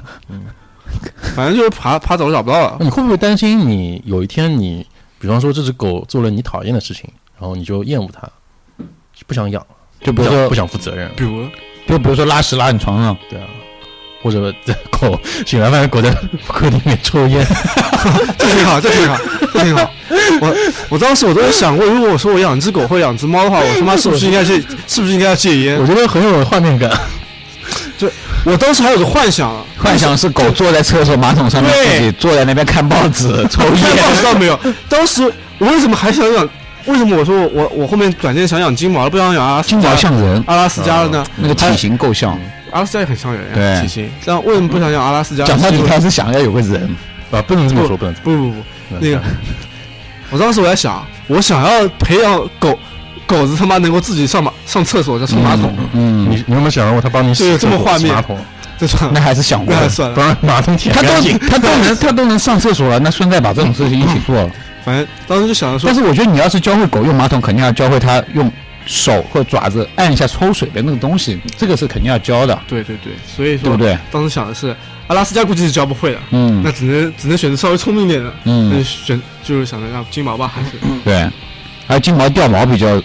[1.35, 2.77] 反正就是爬爬走了找不到了。
[2.79, 4.85] 你会不会担心你有一天你，
[5.19, 8.27] 比方说这只狗做了你讨厌的事情，然后你就厌恶它，
[9.27, 9.65] 不想养，
[10.01, 11.45] 就比如说不想不，想负责任，比如，
[11.87, 13.45] 就比如说拉屎拉你床上，对啊，
[14.21, 16.11] 或者这 狗醒来发现狗在
[16.47, 17.45] 客厅里面抽烟，
[18.37, 19.17] 这挺好，这挺好，
[19.53, 19.91] 这挺好。
[20.41, 20.55] 我
[20.89, 25.85] 我当时我都有想过，如果我说我养只狗或者养只猫的话，我他妈是不是应该戒，是不是应该要戒烟我？
[25.85, 26.89] 觉得很有画面感。
[28.45, 34.23] 我当时还有个幻想，幻想是狗坐在厕所马桶上面，自己坐在那边看报纸 抽看报纸烟。
[34.23, 34.59] 倒没有。
[34.87, 36.47] 当时我为什么还想养？
[36.85, 41.23] 为什么我说我我我后面转念想养金毛，不想养阿拉斯加金加毛像人，阿拉斯加了呢？
[41.35, 42.39] 那个体型够像。
[42.71, 44.09] 阿拉斯加也很像人呀，对体型。
[44.25, 45.43] 但为什么不想养阿拉斯加？
[45.43, 46.95] 讲到底，是因为他是想要有个人。
[47.31, 48.55] 啊，不能这么说，不能不不不，
[48.99, 49.21] 那个，
[50.31, 52.79] 我当时我在想，我想要培养狗，
[53.29, 58.35] 狗子他妈能够自己上马上厕所再冲马桶，嗯，你你有没有想过他帮你洗对这么画面马桶，
[58.79, 59.79] 这算那还是想过的。
[59.79, 60.15] 那还算了。
[60.15, 61.47] 不然马桶舔他干净都。
[61.47, 64.49] 他都能 他都能上厕所了，那顺带把这种事情一起做了。
[64.83, 68.51] 反正当时就想着说但，是我觉得你要是教会狗用马桶，肯定要教会它用
[68.87, 73.95] 手和爪子按一下抽水的那个东西，这个是肯定要教的，对对对，所以说对不对？
[74.11, 80.71] 当时想的是，阿拉斯加估计是教不会的，嗯那只能只能选择稍微聪明一点的，那嗯，选就是想着让金毛吧，还是
[81.03, 81.29] 对。
[81.89, 83.01] 而金毛掉毛比较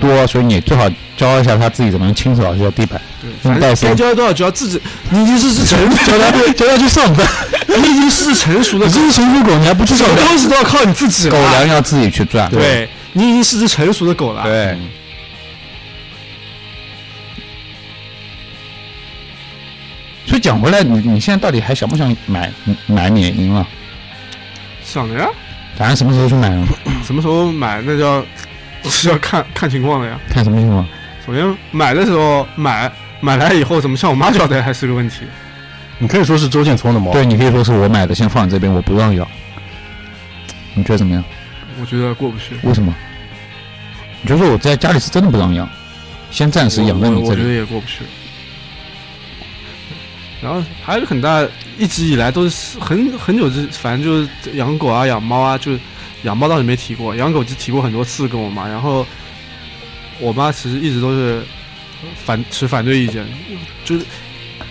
[0.00, 3.00] 多，所以你最好教一下它自己怎么样清扫一下地板。
[3.20, 7.26] 对，反正用带绳该教多少教自己，你已经是只成教 它教它去上班，
[7.68, 12.50] 你已经是成熟的狗，成熟狗，你还不知什么东西都要靠你自己狗粮要自己去赚。
[12.50, 14.78] 对你已经是只成熟的狗了，对，
[20.24, 22.50] 所以讲回来，你你现在到底还想不想买
[22.86, 23.66] 买缅因了？
[24.82, 25.28] 想的呀，
[25.80, 26.66] 打算什么时候去买呢？
[27.02, 28.22] 什么时候买那叫
[28.84, 30.20] 是要看看情况的呀。
[30.28, 30.86] 看什么情况？
[31.26, 35.22] 首先买的时候买买来以后怎么向我妈交代还是个问题。
[35.98, 39.26] 你可以说是周建聪的猫，对你可以说是我买的，先放你这边，我不让养。
[40.74, 41.24] 你觉得怎么样？
[41.80, 42.94] 我觉得过不去，为什么？
[44.20, 45.66] 你就说我在家里是真的不让养，
[46.30, 47.48] 先暂时养在你这里我觉得。
[47.54, 48.04] 也过不去。
[50.42, 51.46] 然后还有个很大，
[51.78, 55.72] 一直以来都是很很久之，反正就是养狗啊、养猫啊，就
[56.22, 58.66] 养猫倒是没提过，养狗就提过很多次跟我妈。
[58.66, 59.06] 然后
[60.18, 61.42] 我妈其实一直都是
[62.24, 63.26] 反持反对意见，
[63.84, 64.04] 就是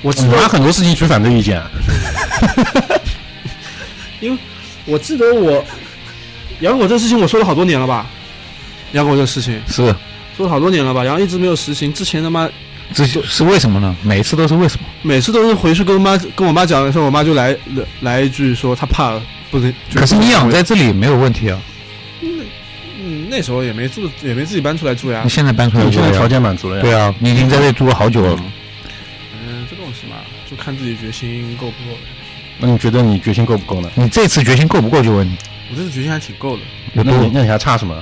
[0.02, 1.62] 我记得你妈很多事情持反对意见。
[4.20, 4.38] 因为
[4.86, 5.64] 我记得我
[6.62, 8.08] 养狗这事情我说了好多年了吧，
[8.94, 9.96] 养狗这事情是，
[10.36, 11.94] 说了好多年了吧，然后一直没有实行。
[11.94, 12.50] 之前他妈
[12.94, 13.96] 这是为什么呢？
[14.02, 14.86] 每一次都是为什么？
[15.02, 19.20] 每次都是回去跟我妈跟我妈讲的时候，我妈就来来来一句说她怕
[19.52, 19.74] 不能。
[19.94, 21.62] 可是你养在这里没有问题啊，
[22.22, 25.30] 嗯那时候也没住也没自己搬出来住呀你。
[25.30, 26.28] 现在搬出来住现在条。
[26.28, 26.82] 件满足了呀。
[26.82, 28.36] 对啊，你已经在这里住了好久了。
[29.34, 30.18] 嗯，这东西嘛，
[30.50, 32.00] 就看自己决心够不够了。
[32.58, 33.90] 那你觉得你决心够不够呢？
[33.96, 35.02] 你这次决心够不够？
[35.02, 35.38] 就问你，
[35.72, 36.64] 我这次决心还挺够的。
[36.94, 37.32] 有多那你？
[37.36, 37.96] 那你还差什么？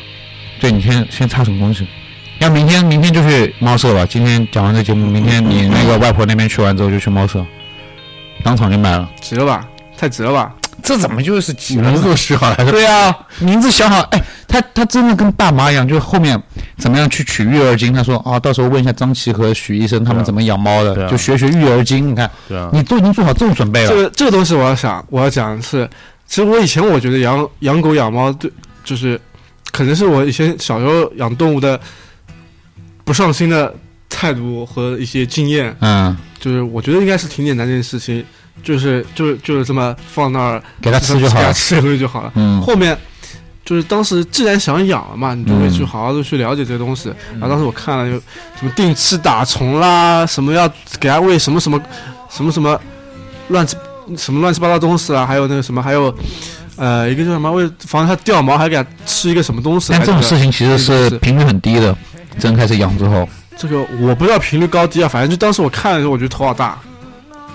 [0.59, 1.85] 对你先先差什么东西？
[2.39, 4.05] 要明天明天就去猫舍吧。
[4.07, 7.43] 今天讲完这节目，明天你那个外婆那边去完之后就去猫舍，
[8.43, 9.09] 当场就买了。
[9.21, 9.65] 值了吧？
[9.97, 10.53] 太值了吧？
[10.83, 16.39] 这怎么就是名字都许好了，对啊， 名字想好，哎，他他真的跟爸妈一样，就是后面
[16.77, 22.07] 怎么样去取育儿经，他说啊，到时候问一下张琪和许医生他们怎么养猫的，对啊就学学育儿经。
[22.11, 25.89] 你看，对啊，你都已经做好这种准备了，这个这个东西我要想我要讲的是，
[26.27, 28.49] 其实我以前我觉得养养狗养猫对，
[28.83, 29.19] 就是
[29.71, 31.77] 可能是我以前小时候养动物的
[33.07, 33.73] 不上心的
[34.09, 38.21] 态度和一些经验，嗯，就是我觉得应该是挺简单的一件事情，
[38.61, 41.41] 就是就是就是这么放那儿给他吃就好了。
[41.41, 42.31] 给它吃东西就好了。
[42.35, 42.97] 嗯，后面
[43.63, 47.07] 就是当时既然想养了嘛，你就会去嗯好好的去了解这些东西。
[47.31, 48.17] 然后当时我看了有
[48.59, 51.81] 什么定期打虫啦，什么要给它喂什么什么
[52.29, 52.77] 什么什么
[53.47, 53.77] 乱七
[54.17, 56.13] 什么乱七八糟东西啦，还有那个什么还有
[56.75, 59.93] 呃一个叫什么为防止它掉毛，还给它吃一个什么东西。
[59.93, 61.95] 但这种事情其实是频率很低的，
[62.39, 66.77] 真开始养之后，这个我不知道频率高低啊，反正就当时我看的时候，我觉得头好大。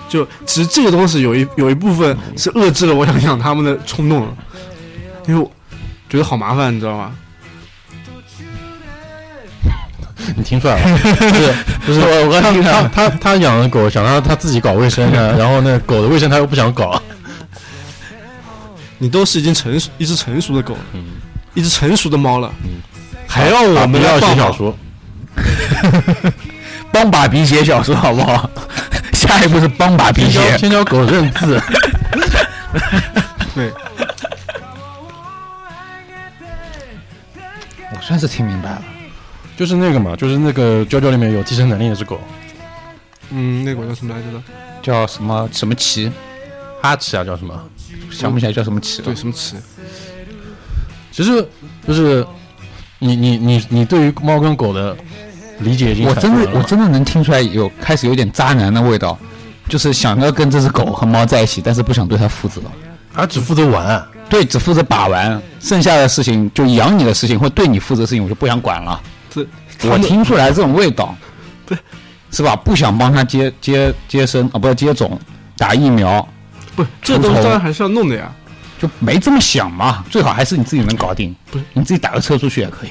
[0.09, 4.37] 就其实这个东西有一有一部分是遏制了我想养它们的冲动了，
[5.27, 5.49] 因为我
[6.07, 7.11] 觉得好麻烦，你知道吗？
[10.37, 10.99] 你听出来了？
[11.19, 11.55] 就是
[11.87, 17.01] 就是我我他他他他养的狗想让他自己搞卫生呢， 然后呢狗的卫生他又不想搞，
[18.99, 21.05] 你都是已经成熟一只成熟的狗了，嗯
[21.55, 22.53] 一只成熟的猫了，
[23.33, 24.75] 还要我们要写 小说，
[26.91, 28.47] 帮把笔写小说好不好？
[29.13, 30.57] 下一步是帮把笔先教写。
[30.59, 31.59] 先教狗认字。
[33.55, 33.71] 对，
[37.91, 38.83] 我算是听明白了。
[39.57, 42.19] 就是那个嘛，就是那个娇娇里面有寄生能力那只狗，
[43.31, 44.41] 嗯，那狗叫什么来着的？
[44.83, 46.11] 叫什么什么奇？
[46.83, 47.59] 哈奇啊叫什么？
[48.11, 49.05] 想不起来叫什么奇了。
[49.05, 49.55] 对，什么奇？
[51.11, 51.47] 其实
[51.87, 52.25] 就是
[53.03, 54.95] 你你你你对于猫跟狗的
[55.59, 59.17] 理解已经我真的我真的能听出来有开始有点渣男的味道，
[59.67, 62.61] 就是想要跟这只狗和猫在一起，但是不想对它负责。
[63.15, 68.99] 他只负责玩，对，只负责把玩，剩下的事情就养你的事情或对你负责的事情，我就不想管了。
[69.29, 69.45] 这
[69.87, 71.15] 我听出来这种味道，
[71.67, 71.77] 对，
[72.31, 72.55] 是吧？
[72.55, 75.19] 不想帮它接接接生啊，不是接种，
[75.57, 76.27] 打疫苗，
[76.75, 78.33] 不，这东西当然还是要弄的呀。
[78.83, 80.03] 就没这么想嘛。
[80.11, 82.89] 最好还是你自己能搞定，不是你自己打个车出去也可以。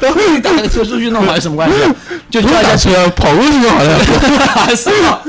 [0.00, 1.84] 等会你打个车出去弄好有什么关系？
[1.84, 1.94] 啊
[2.30, 4.04] 就叫一下车跑过去就好了。
[4.74, 5.20] 是吗？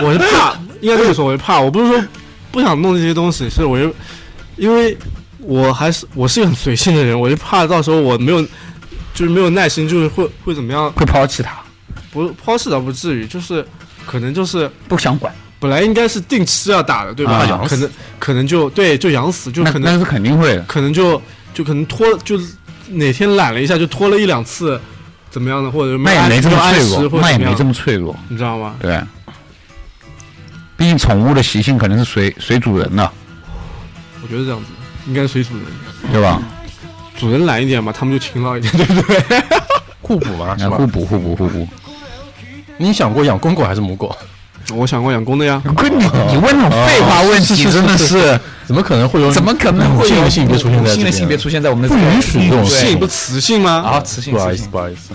[0.00, 2.02] 我是怕，应该这么说，我是怕，我不是说
[2.50, 3.94] 不想弄这些东西，是我就
[4.56, 4.96] 因为
[5.38, 8.40] 我还是我是一个很随性的人，我就怕到时候我没有，
[9.12, 10.90] 就是没有耐心，就是会会怎么样？
[10.92, 11.58] 会抛弃他，
[12.10, 13.66] 不抛弃倒不至于，就是
[14.06, 15.34] 可能就是不想管，
[15.66, 17.32] 本来应该是定期要打的，对吧？
[17.38, 20.62] 啊可能可能就对，就养死，就可能那那是肯定会的。
[20.62, 21.20] 可能就
[21.52, 22.38] 就可能拖，就
[22.90, 24.80] 哪天懒了一下，就拖了一两次，
[25.28, 28.76] 怎么样的，或者那也没这么脆弱，那也没这么脆弱，你知道吗？
[28.80, 29.00] 对。
[30.76, 33.10] 毕竟宠物的习性可能是随随主人的，
[34.22, 34.66] 我觉得这样子
[35.06, 35.64] 应该随主人，
[36.12, 36.40] 对吧？
[37.18, 39.42] 主人懒一点嘛，他们就勤劳一点，对不对？
[40.02, 40.86] 互补嘛，是吧那互？
[40.86, 41.66] 补互补互补。
[42.76, 44.14] 你想过养公狗还是母狗？
[44.74, 53.70] 我想过养公的呀，跟你你问那种废话问题，真的是怎么可能会有怎么可能会有性别出现在性的性别出现在我们的不允许这种性不雌性吗？
[53.86, 55.14] 啊，雌性不好意思，不好意思，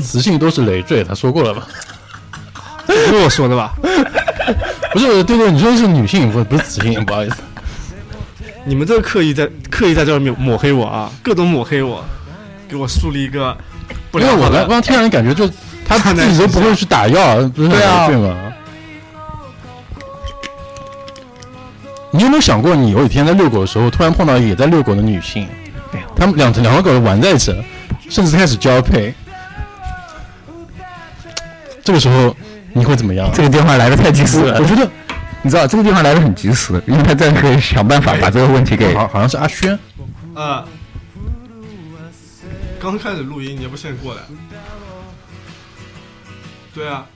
[0.00, 1.66] 雌性都是累赘，他说过了吧？
[2.86, 3.74] 不是我说的吧？
[4.92, 7.36] 不是，对对，你说的是女性，不不是雌性，不好意思。
[8.64, 12.04] 你们这个刻意在刻意在这儿抹抹黑我啊，各种抹黑我，
[12.68, 13.56] 给我树立一个
[14.10, 14.60] 不因为我良好的。
[14.60, 15.48] 刚刚听让人感觉就
[15.98, 18.36] 他自己都不会去打药，不是很对啊累赘吗？
[22.12, 25.46] 你有没有想过，你有一天在遛狗的时候，突然碰到也在遛狗的女性，
[26.16, 27.64] 他们两两个狗玩在一起了，
[28.08, 29.14] 甚至开始交配，
[31.84, 32.34] 这个时候
[32.72, 33.30] 你会怎么样？
[33.32, 34.90] 这个电话来的太及时了我，觉得
[35.42, 39.78] 你知道这个电话来的很及时，因为他这可以想办法把这个问题给好好像是阿轩，
[40.34, 40.64] 啊，
[42.80, 44.20] 刚开始录音，你也不现在过来？
[46.74, 47.06] 对啊，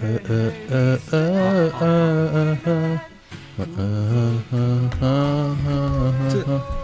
[0.00, 3.00] 呃呃呃呃呃呃呃
[3.58, 4.34] 呃。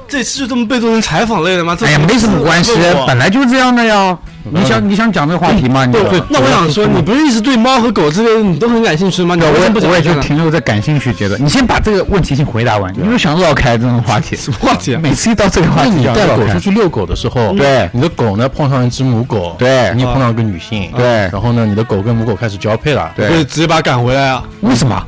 [0.09, 1.75] 这次就这么被做成采访类的吗？
[1.79, 2.73] 这哎呀，没什么关系，
[3.07, 4.17] 本来就是这样的呀。
[4.45, 5.87] 你想你想讲这个话题吗？
[5.87, 5.97] 你
[6.29, 9.35] 那我想说，你不是一直对猫和狗这边你都很感兴趣吗？
[9.41, 11.43] 我我也就停留在感兴趣阶段。
[11.43, 14.37] 你先把这个问题先回答完，你就想绕开这种话题。
[14.37, 15.01] 什么话题啊？
[15.03, 24.45] 每次一到这个话题，你带就要绕开狗出去遛狗的时候，对你的狗呢碰上一只母狗，对你也碰到一个女性，对然后呢，你的狗跟母狗开始交配了，对直接把它赶回来啊！
[24.61, 25.03] 为什么？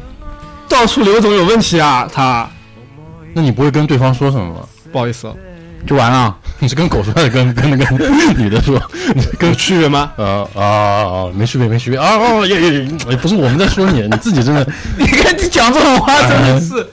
[0.68, 2.08] 到处流总有问题啊！
[2.12, 2.48] 他
[3.34, 4.60] 那你不会跟对方说什么吗？
[4.92, 5.34] 不好意思啊，
[5.86, 6.36] 就完了？
[6.60, 7.84] 你是跟狗说还是跟跟那个
[8.36, 8.80] 女的说？
[9.14, 10.12] 你跟区别吗？
[10.16, 14.66] 呃啊啊，没区别没区别啊哦也也也不是我们在说你，你自己真的
[14.98, 16.86] 你看你讲这种话真的是。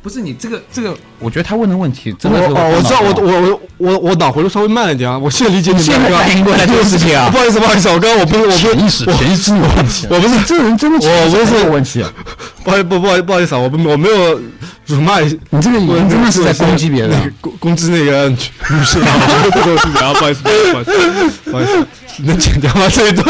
[0.00, 3.60] 不是你这个这个，我觉得他问的问题真的是哦，我知道，我我我
[3.92, 10.06] 我我脑回路稍微慢了一点啊，我现在理解你们现在反应过来这个事情啊不好意思，不好意思，我刚刚我不是我不潜意识潜意识有问题。
[10.08, 12.04] 我不是这人真的我不是有问题。
[12.64, 14.40] 不好意思不不好意思不好意思啊，我不我没有
[14.86, 18.36] 辱骂你，你这个我人真的是在攻击别人那个攻攻击那个女
[18.70, 19.06] 女士啊，
[19.50, 21.86] 不好意思不好意思不好意思，
[22.24, 23.26] 能剪掉吗这一段？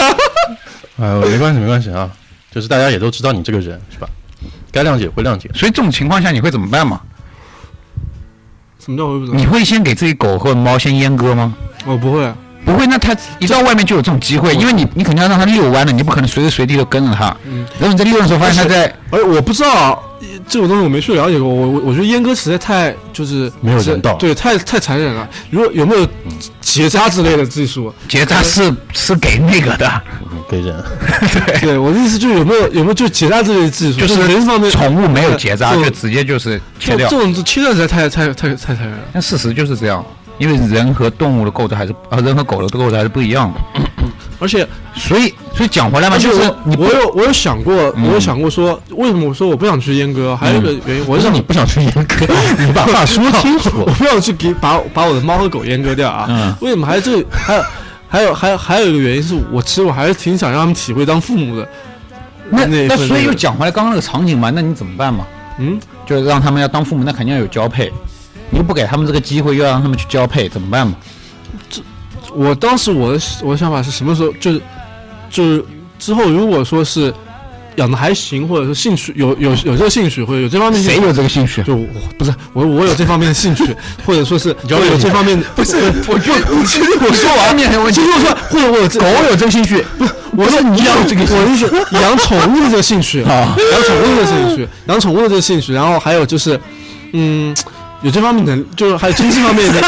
[1.00, 2.10] 哎呦，没关系没关系啊，
[2.52, 4.08] 就是大家也都知道你这个人是吧？
[4.70, 5.50] 该谅解会谅解。
[5.54, 7.00] 所以这种情况下你会怎么办嘛？
[8.78, 9.34] 什么叫我不？
[9.34, 11.54] 你会先给自己狗或者猫先阉割吗？
[11.84, 12.32] 我不会，
[12.64, 17.24] 不会，那它一到外面就有这种机会，因为你你肯定要让它遛弯的，你不可能随时随地都跟着它。
[17.78, 20.02] 然后你在遛的时候发现它在，哎我不知道
[20.46, 21.48] 这种东西，我没去了解过。
[21.48, 25.28] 我我我觉得阉割实在太就是没有人道对，太太残忍了。
[25.50, 26.06] 如果有没有
[26.60, 27.92] 结扎之类的技术？
[28.08, 30.82] 结扎是是给那个的，嗯给人，
[31.60, 34.00] 对，我的意思就是有没有有没有就结扎之类的技术？
[34.00, 37.18] 就是人方面宠物没有结扎就直接就是切掉这。
[37.18, 38.98] 种这种切掉实在太太太太残忍了。
[39.12, 40.04] 但事实就是这样，
[40.38, 43.60] 因为人和动物的构造还是啊人和狗的构造还是不一样的。
[44.40, 50.36] 而且所以所以讲回来嘛，就是我有我有想过，嗯我有想过说，为什么我说我不想去阉割？
[50.36, 52.26] 还有一个原因，我不是你不想去阉割，
[52.64, 53.84] 你把话说清楚我。
[53.94, 56.26] 不想去给把把我的猫和狗阉割掉啊！
[56.30, 57.62] 嗯为什么还有这个还有
[58.08, 61.68] 还有还有还有一个原因是我其实我还是挺想让他们体会当父母的
[62.50, 65.26] 那那那所以又讲回来刚刚那个场景嘛，那你怎么办嘛？
[65.58, 67.92] 嗯，就是让他们要当父母，那肯定要有交配，
[68.50, 70.94] 你又不给他们这个机会，又要让他们去交配，怎么办嘛？
[72.34, 74.60] 我当时我的我的想法是什么时候就是
[75.30, 75.64] 就是
[75.98, 77.12] 之后如果说是
[77.76, 81.62] 养的还行，或者是兴趣有有有这个兴趣，或者有这方面谁有这个兴趣？
[81.62, 81.86] 就我
[82.18, 83.64] 不是我我有这方面的兴趣，
[84.04, 85.76] 或者说是我交给你有这方面不是
[86.08, 86.32] 我就
[86.64, 96.58] 其实我说完面有问题其实，我说或者我有这狗有这个兴趣，不是我说你养这个，我是养宠物的这个兴趣啊养宠物的兴趣，养宠物的这个兴趣，然后还有就是，
[97.12, 97.54] 嗯，
[98.02, 99.80] 有这方面的，就是还有经济方面的，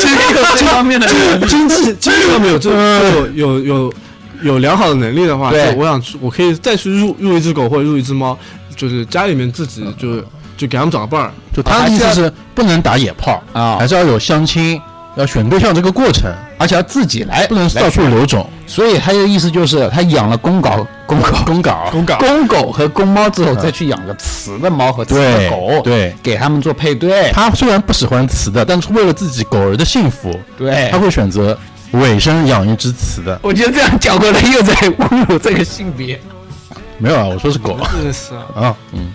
[0.00, 1.06] 这个这方面的
[1.48, 3.94] 经济经济方面有这有有有
[4.42, 8.36] 有良好的能力的话，我想去，我可以再去入入一只狗或者入一只猫，
[8.76, 10.20] 就是家里面自己就
[10.56, 13.76] 就给他们找个伴儿，就他的意思是不能打野炮啊。
[13.78, 14.80] 还是要有相亲，
[15.16, 18.48] 要选对象这个过程，而且要自己来，不能到处留种。
[18.66, 31.58] 所以他的意思就是，他养了公狗、公狗、公狗，公狗公狗和公猫之后，再去养个雌的猫和雌的对狗，对，给他们做配对，他虽然不喜欢雌的，但是为了自己狗儿的幸福，对他会选择
[31.92, 33.38] 尾生养一只雌的。
[33.42, 36.18] 我觉得这样讲过来又在侮辱这个性别。
[36.96, 37.76] 没有啊，我说是狗
[38.12, 38.44] 是啊。
[38.54, 39.12] 啊，嗯。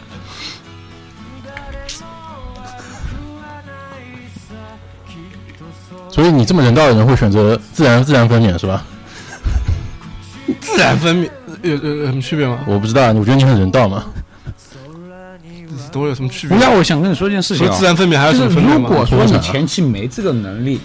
[6.17, 8.83] 所以你这么人道的人会选择自然自然分娩是吧？
[10.59, 11.29] 自然分娩
[11.61, 12.57] 有有有什么区别吗？
[12.65, 14.03] 我不知道，我觉得你很人道嘛。
[15.91, 16.57] 都有什么区别？
[16.57, 18.89] 那我想跟你说一件事情自然分娩还有就是什么分别吗？
[18.89, 20.79] 如果说你前期没这个能力，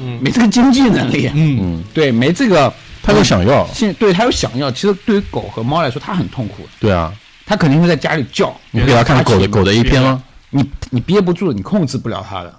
[0.00, 2.72] 嗯没这个经济能力，嗯，嗯，对，没这个，
[3.04, 7.12] 他又想要，现对他又想要，其实对于狗和猫来说，它很痛苦，对啊，
[7.46, 10.20] 它肯定会在家里叫，你给他看狗的狗的 A 片吗？
[10.50, 12.52] 你你憋不住，你控制不了它的。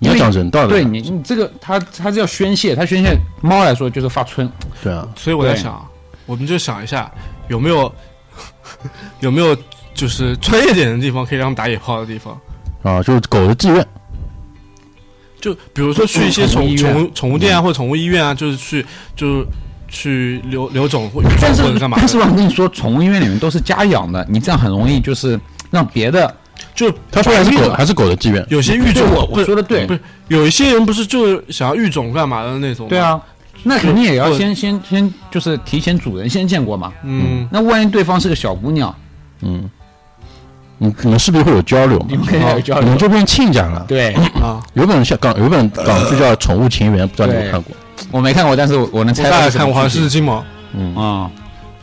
[0.00, 4.48] 你要讲人道的，对你，你这个它它是要宣泄，它宣泄猫来说就是发春，
[4.80, 5.84] 对啊，所以我在想，
[6.24, 7.10] 我们就想一下
[7.48, 7.92] 有没有
[9.18, 9.56] 有没有
[9.94, 12.40] 就是专业点的地方可以让他们打野炮的地方。
[12.84, 13.84] 啊，就是狗的妓院，
[15.40, 19.46] 就比如说去一些宠宠宠物宠物店啊，或者宠物医院啊，就是去就是
[19.88, 25.38] 去留留种或但是干嘛的但是我跟你说，宠物医院里面都是家养的，你这样很容易就是
[25.72, 26.32] 让别的。
[26.74, 32.88] 就他说还是狗还是狗的妓院，有些育种我我说的对不，是有一些人不是就想要育种干嘛的那种？
[32.88, 33.20] 对，啊，
[33.64, 36.92] 那肯定也要先先先就是提前主人先见过嘛。
[37.02, 38.94] 嗯，那万一对方是个小姑娘，
[39.42, 39.68] 嗯，
[40.78, 42.06] 你你们是不是会有交流嘛？
[42.08, 42.98] 你们肯定有交流你们。
[42.98, 43.84] 就变亲家了。
[43.88, 47.74] 对啊，有本像港有本港剧叫《宠物情缘》，不知道你们看过？
[48.12, 50.44] 我没看过，但是我我能猜到看过，好像是金毛。
[50.74, 51.30] 嗯，啊。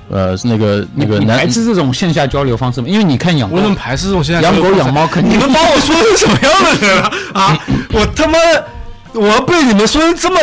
[0.10, 2.88] 呃，是那个那个排斥这种线下交流方式吗？
[2.88, 7.58] 因为你看养我怎么排斥这种现在养狗养猫，肯定你们把我说成什么样的人了啊？
[7.92, 8.38] 我他妈，
[9.14, 10.38] 我要被你们说成这么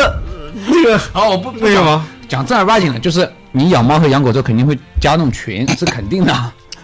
[0.66, 2.06] 那个好，我不那个吗？
[2.28, 6.32] 讲正儿八经的，就是你养猫和养狗之后肯定会加那种群，是肯定的。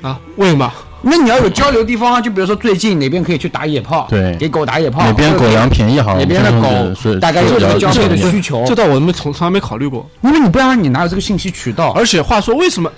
[0.01, 0.19] 啊？
[0.37, 0.73] 为什么？
[1.03, 6.69] 那你要有交流地方啊，就比如说最近哪边可以去打野炮，对给狗打野炮，哪边狗粮便宜好，哪边的狗
[7.01, 10.09] 是大概有这个交配的需求这，倒我都没从从来没考虑过。
[10.23, 11.91] 因为你不然你哪有这个信息渠道？
[11.97, 12.91] 而且话说，为什么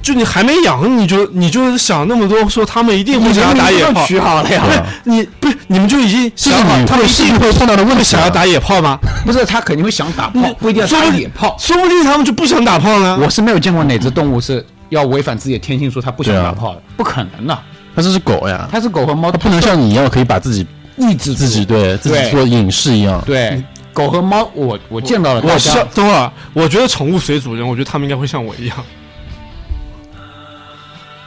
[0.00, 4.06] 就你还没养，你就你就想那么多，说他们一定会想要打野炮？
[4.06, 8.04] 取好了呀不是你不是你们就已经这想好他们一定会碰到的问题啊？
[8.04, 8.96] 想要打野炮吗？
[9.24, 11.56] 不是他肯定会想打炮，不一定要打野炮。
[11.58, 13.18] 说不定他们就不想打炮呢。
[13.20, 17.58] 我是没有见过哪只动物是要违反自己的天性说他不想打炮的，不可能的。
[17.94, 23.22] 它这是狗呀，它是狗和猫，它不能像你一样可以把自己抑制住自己对自己做影视一样。
[23.24, 28.76] 对狗和猫，我我见到了我家像等会儿，我觉得宠物随主人，我觉得他们应该会像我一样。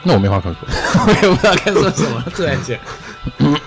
[0.04, 0.60] 那我没话可说。
[1.06, 2.78] 我也不知道该说什么了，突然间。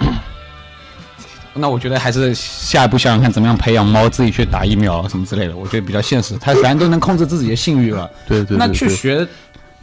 [1.56, 6.36] 那我觉得还是下一步想想看，怎么样培养猫自己去打疫苗什么之类的，我觉得比较现实。
[6.40, 9.28] 它反正都能控制自己的性欲了，对对对那去对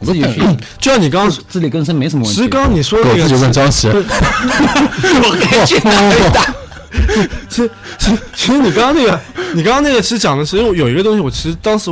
[0.05, 0.39] 学自己去
[0.79, 2.35] 就像你刚刚，自力更生没什么问题。
[2.35, 6.45] 其实刚刚你说的狗自己那个，问张琪， 我可以去哪里打？
[7.47, 9.19] 其实其实其实你刚刚那个，
[9.53, 11.89] 你刚刚那个其实讲的是，因为有一个东西，我其实当时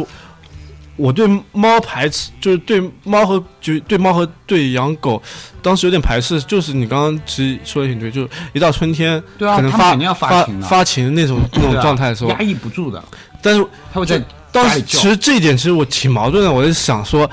[0.97, 5.22] 我对猫排斥，就是对猫和就对猫和对养狗，
[5.62, 13.01] 当时有点排斥，就是你刚刚其实说的挺对，就是一到春天，对啊可能发他们肯定要发发情的发情的那种那种状态的时候压，抑不住的，
[13.41, 17.30] 但是它会在当时其实这一点其实我挺矛盾的，我在想说，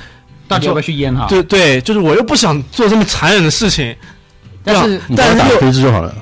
[0.48, 1.26] 到底要不要去淹他？
[1.26, 3.94] 对对，就是我又不想做这么残忍的事情，
[4.62, 6.14] 但是但是打飞机就好了。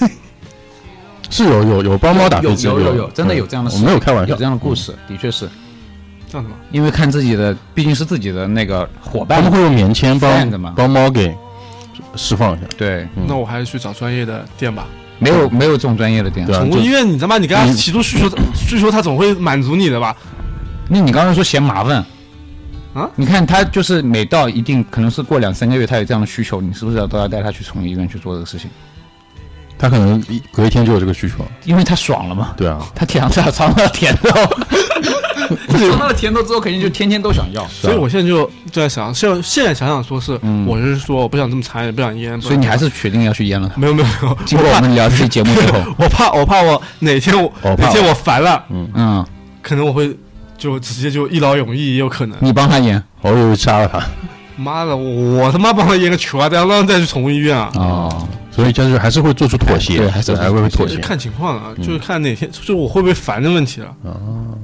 [1.30, 4.32] 是有有有帮猫打有飞机，有有有，真的有这样的事，我没有开玩笑。
[4.32, 5.48] 有这，样的故事，的确是。
[6.30, 6.56] 这样的吗？
[6.70, 11.34] 因为看自己的，毕竟是自己的那个伙伴，他们会用棉签帮帮猫给
[12.16, 13.24] 释放一下，对，嗯。
[13.28, 14.86] 那我还是去找专业的店吧。
[15.18, 16.44] 没有没有这种专业的店。
[16.46, 20.14] 宠物医院，你他妈你跟他提出需求，需求他总会满足你的吧？
[20.88, 22.04] 那你刚才说嫌麻烦
[22.94, 23.10] 啊？
[23.16, 28.70] 你看他就是每到一定可能是过两三个月，他有这样的需求，你是不是要都要带他去宠物医院去做这个事情？
[29.76, 34.28] 他可能一隔一天就有这个需求，因为他爽了嘛，对啊， 他尝到尝到了甜头，
[35.76, 37.66] 尝到了甜头之后，肯定就天天都想要。
[37.66, 40.64] 所以我现在就就在想，现在现在想想说是，嗯。
[40.64, 43.68] 我是说我不想这么残忍，不想淹，所以你还是决定要去阉了。
[43.68, 43.80] 他。
[43.80, 49.26] 没有没有没有，经过我们聊这期节目之后， 我怕我怕我哪天我哪天我烦了，嗯，
[49.60, 50.16] 可能我会
[50.64, 52.38] 就直接就一劳永逸，也有可能。
[52.40, 54.02] 你帮他演我以为杀了他，
[54.56, 56.48] 妈的，我他妈帮他演个球啊！
[56.48, 57.70] 等下让他再去宠物医院啊！
[57.74, 60.96] 哦，所以就是还是会做出妥协，对还是还会妥协。
[60.96, 63.94] 看情况啊，就是看哪天，就是我会不会烦的问题了。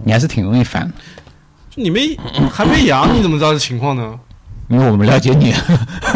[0.03, 0.91] 你还是挺容易烦，
[1.69, 2.17] 就你没
[2.51, 4.15] 还没养，你怎么知道这情况呢？
[4.71, 5.53] 因为我们了解你，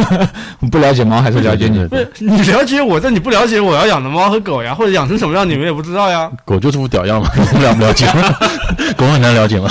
[0.71, 1.85] 不了解猫还是了解你。
[1.89, 6.31] 不是你了解我，但你不了解我要养的猫和狗呀， 或者养成什么样，你们也不知道呀。
[6.45, 8.07] 狗就是副屌样嘛，我们了不了解？
[8.97, 9.69] 狗很难了解吗？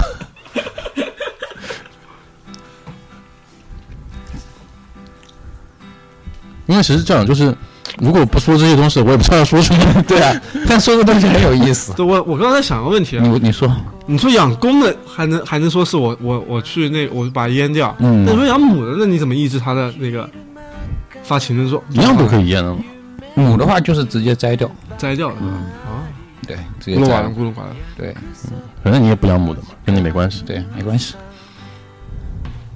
[6.65, 7.55] 因为其实这样，就是
[7.99, 10.03] 如果不说这些东西，我也不知道要说什么。
[10.07, 11.93] 对啊，但说的东西很有意思。
[11.93, 13.71] 对，我我刚才想个问题啊，你你说，
[14.05, 20.29] 你说养公的还能还能说是我我我去那我把它阉掉，嗯那你说养母的，那你怎么抑制它的那个
[21.23, 21.81] 发情的状？
[21.91, 22.79] 一样都可以阉的嘛。
[23.35, 25.49] 母的话就是直接摘掉，摘掉嗯
[25.85, 26.05] 啊，
[26.47, 27.67] 对，直接摘了，咕噜呱啦。
[27.97, 28.13] 对
[28.83, 30.43] 反正你也不养母的嘛，跟你没关系。
[30.45, 31.15] 对，没关系。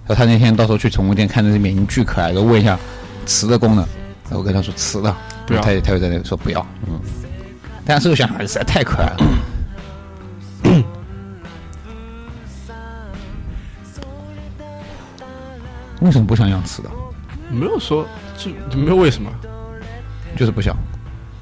[0.07, 2.79] 他那天到时候去宠物店看着这缅因巨可爱的，问一下
[3.25, 3.85] 雌的公的，
[4.29, 5.15] 然后我跟他说吃的，
[5.45, 5.61] 不要。
[5.61, 6.99] 他他又在那里说不要，嗯，
[7.85, 9.17] 但是这个小孩子实在太可爱了，
[16.01, 16.89] 为什么不想养吃的？
[17.49, 18.05] 没有说
[18.37, 19.31] 就没有为什么，
[20.35, 20.75] 就是不想。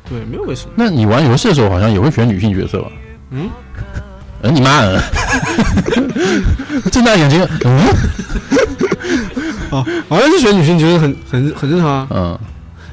[0.07, 0.73] 对，没有为什么。
[0.77, 2.91] 那你玩游戏的时候好像也会选女性角色吧？
[3.31, 3.49] 嗯，
[4.43, 4.81] 嗯，你妈。
[4.81, 5.01] 嗯，
[6.91, 7.79] 睁大眼睛，嗯。
[9.71, 12.39] 啊， 好像是选女性角色很很很正常啊，嗯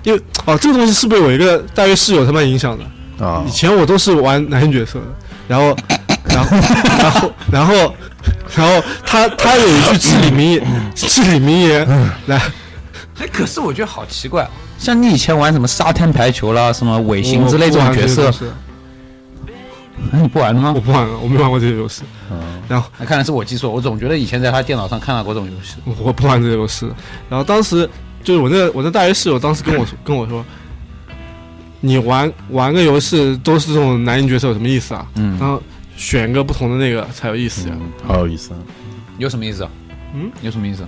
[0.02, 2.84] 因为哦这个东西是被我一个大学室友他妈影响的。
[3.24, 5.06] 啊以，前我都是玩男性角色的，
[5.46, 5.76] 然后，
[6.24, 7.94] 然后，然后，然后，
[8.56, 11.86] 然后他他有一句至理名言，至理名言，
[12.26, 12.36] 来，
[13.20, 18.28] 哎，可是我觉得好奇怪，像你以前玩什么沙滩排球啦、什么尾行之类这种角色，
[20.10, 20.80] 哎，你不玩了吗我？
[20.80, 22.02] 不玩了，我没玩过这些游戏，
[22.66, 25.76] 然后那看来是我记错，我总觉得以前在他电脑上看到过这种游戏。
[26.02, 26.90] 我不玩这些游戏，
[27.28, 27.88] 然后当时
[28.22, 30.44] 就是我那我那大学室友当时跟我说跟我说，
[31.80, 35.06] 你玩玩个游戏都是这种男性角色有什么意思啊？
[35.16, 35.62] 嗯然后
[35.96, 37.74] 选个不同的那个才有意思呀。
[38.06, 38.58] 好有意思啊。
[39.18, 39.70] 有什么意思啊？
[40.14, 40.84] 嗯，有什么意思？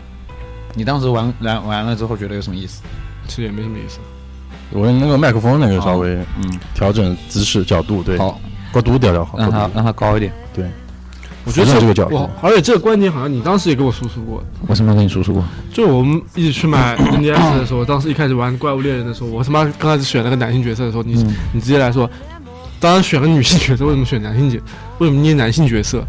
[0.75, 2.83] 你当时玩玩玩了之后觉得有什么意思？
[3.29, 3.99] 其实也没什么意思。
[4.71, 8.41] 我那个麦克风那个稍微嗯，调整姿势角度，对，好，
[8.73, 10.33] 高度调调好，让它让它高一点。
[10.53, 10.65] 对，
[11.45, 15.45] 我觉得这个角度我而且这个观点好像你当时也跟我输出过，我什么时候跟你输出过？
[15.73, 22.11] 就我们一起去买 NDS 的时候，当时一开始玩怪物猎人的时候，我他妈刚开始选了个男性角色的时候，你、嗯你直接来说，
[22.81, 24.59] 当然选个女性角色，为什么选男性角？
[24.99, 26.03] 为什么捏男性角色？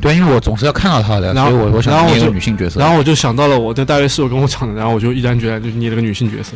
[0.00, 2.80] 对，因为我总是要看到他的，然后所以我我想捏女性角色。
[2.80, 6.54] 然后我就想到了我的大学室友跟我讲的，然后我就毅然决然就捏了个女性角色。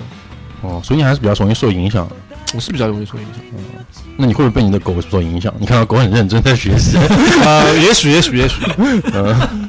[0.62, 2.16] 哦，所以你还是比较容易受影响的。
[2.56, 3.42] 我是比较容易受影响，
[4.16, 5.52] 那你会不会被你的狗所影响？
[5.58, 6.96] 你看到狗很认真在学习，
[7.44, 9.68] 呃，也许也许也许，嗯，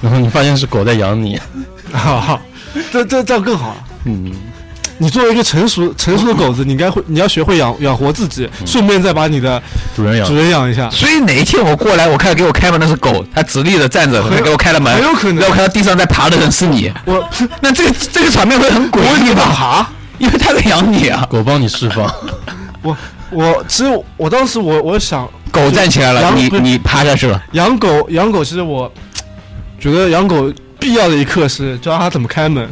[0.00, 1.38] 然后你发现是狗在养你，
[1.92, 2.40] 哈哈，
[2.90, 3.76] 这这这样更好。
[4.04, 4.32] 嗯，
[4.98, 9.62] 你作为一个成熟成熟的狗子，你应该会 你要学会养养活自己，顺便再把你的
[9.94, 10.88] 主人养主，人养一下。
[10.90, 17.28] 所以哪一天我过来，我看给我开门的是狗，它直立的站着，它给我开了门，很有可能然后我看到地上在爬的人是你，我
[17.60, 19.42] 那这个这个场面会很诡异吧？
[19.54, 19.86] 爬。
[20.18, 22.10] 因为它在养你啊，狗帮你释放，
[22.80, 22.96] 我
[23.30, 28.90] 我其实我当时我我想狗站起来了，你你趴下去了，养狗养狗，其实我
[29.78, 32.66] 觉得养狗必要的一课是教它怎么开门。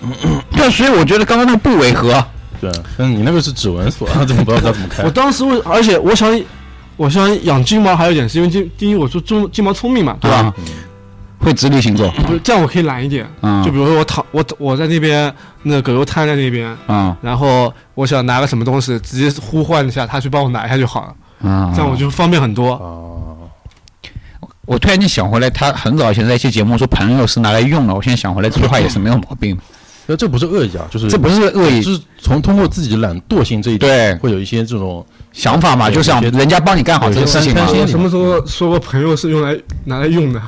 [0.58, 2.12] 对，所以我觉得刚刚那个不违和，
[2.60, 5.10] 对，嗯你那个是指纹锁，怎么不知道怎么开我？
[5.10, 6.40] 当时为而且我想
[6.96, 10.38] 我想养金毛，还有一点是因为金第一我说金金毛聪明嘛，对吧？
[10.38, 10.54] 啊？
[11.40, 13.24] 会直立行走，不是这样我可以懒一点。
[13.42, 15.32] 嗯就比如说我躺我我在那边，
[15.62, 21.72] 那狗狗瘫在那边，啊然后我想拿个什么东西，直接呼唤一下它去帮我拿一下就好了，啊！
[21.72, 22.72] 这样我就方便很多。
[22.72, 23.36] 哦，
[24.66, 29.62] 我突然间想回来，他很早以前在一期节目说朋友是拿来用的，我现在想回来这句话也是没有毛病的。
[30.10, 39.54] 那这不是恶意啊，就是这不是恶意，就是从通过自己的懒惰性这一点，对会有一些这种想法嘛，就想人家帮你干好这个事情嘛什么时候说过朋友是用来
[39.84, 40.40] 拿来用的？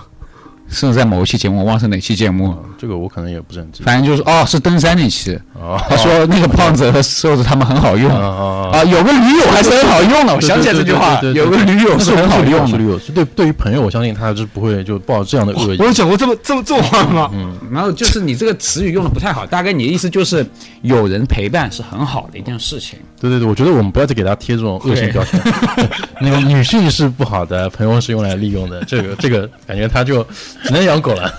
[0.71, 3.85] 是在某一期节目，我忘了是哪期节目，这个我可能也不是很记得。
[3.85, 10.35] 反正就是哦，是登山那期，哦他说那个胖子和瘦子他们很好用啊有个驴友还是很好用的。
[10.35, 12.69] 我想起来这句话，有个驴友是很好用的。
[12.69, 15.85] 是驴友，是对对于朋友，我相信他是不会就抱这样的恶意我。
[15.91, 17.31] 有讲过这么这么这种话吗？
[17.35, 20.45] 嗯然后就是你这个词语用的不太好，大概你的意思就是
[20.83, 22.99] 有人陪伴是很好的一件事情。
[23.21, 25.41] 对对对，我觉得我们不要再给他贴这种恶性标签。
[26.21, 30.27] 那个女性是不好的，朋友是用来利用的，这个这个感觉他就
[30.65, 31.33] 只能养狗了。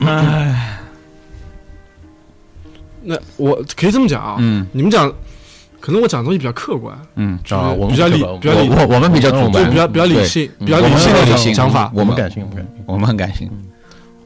[3.02, 5.10] 那我可以这么讲啊，嗯你们讲，
[5.80, 11.90] 可能我讲的东西比较客观，嗯，就是啊，我们比较理比较理我我我们比较主观就比较比较理性，嗯比较理性的很理性讲法。
[11.94, 12.46] 我们感性，
[12.86, 13.50] 我们很感性。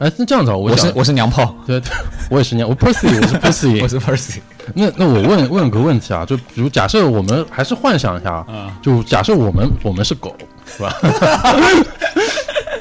[0.01, 1.93] 哎，那这样子啊，我是我是娘炮，对，对
[2.29, 3.89] 我也是娘，我 pussy，我是 pussy 我。
[3.89, 4.39] 是 Percy。
[4.75, 10.35] 那那我问问个问题啊，就比如假设我们还是幻想一下啊，就假设我们我们是狗，
[10.67, 10.93] 是吧？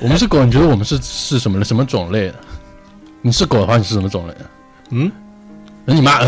[0.03, 2.35] 我们是狗，你觉得我们是是什么什么种类的？
[3.21, 4.45] 你是狗的话，你是什么种类的？
[4.89, 5.09] 嗯，
[5.85, 6.19] 那你妈，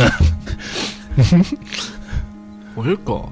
[1.17, 1.45] 嗯
[2.73, 3.29] 我是狗，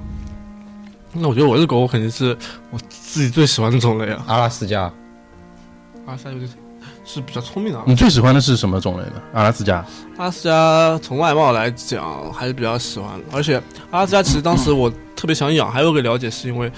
[1.14, 2.36] 那我觉得我是狗，我肯定是
[2.70, 4.22] 我自己最喜欢的种类啊。
[4.26, 4.82] 阿拉斯加，
[6.04, 6.50] 阿拉斯加有点
[7.06, 7.84] 是比较聪明的啊。
[7.86, 9.22] 你最喜欢的是什么种类的？
[9.32, 9.76] 阿拉斯加。
[10.18, 13.56] 阿拉斯加从外貌来讲还是比较喜欢的，而且
[13.90, 16.70] 阿拉斯加其实当时我特别想养，还有个了解是因为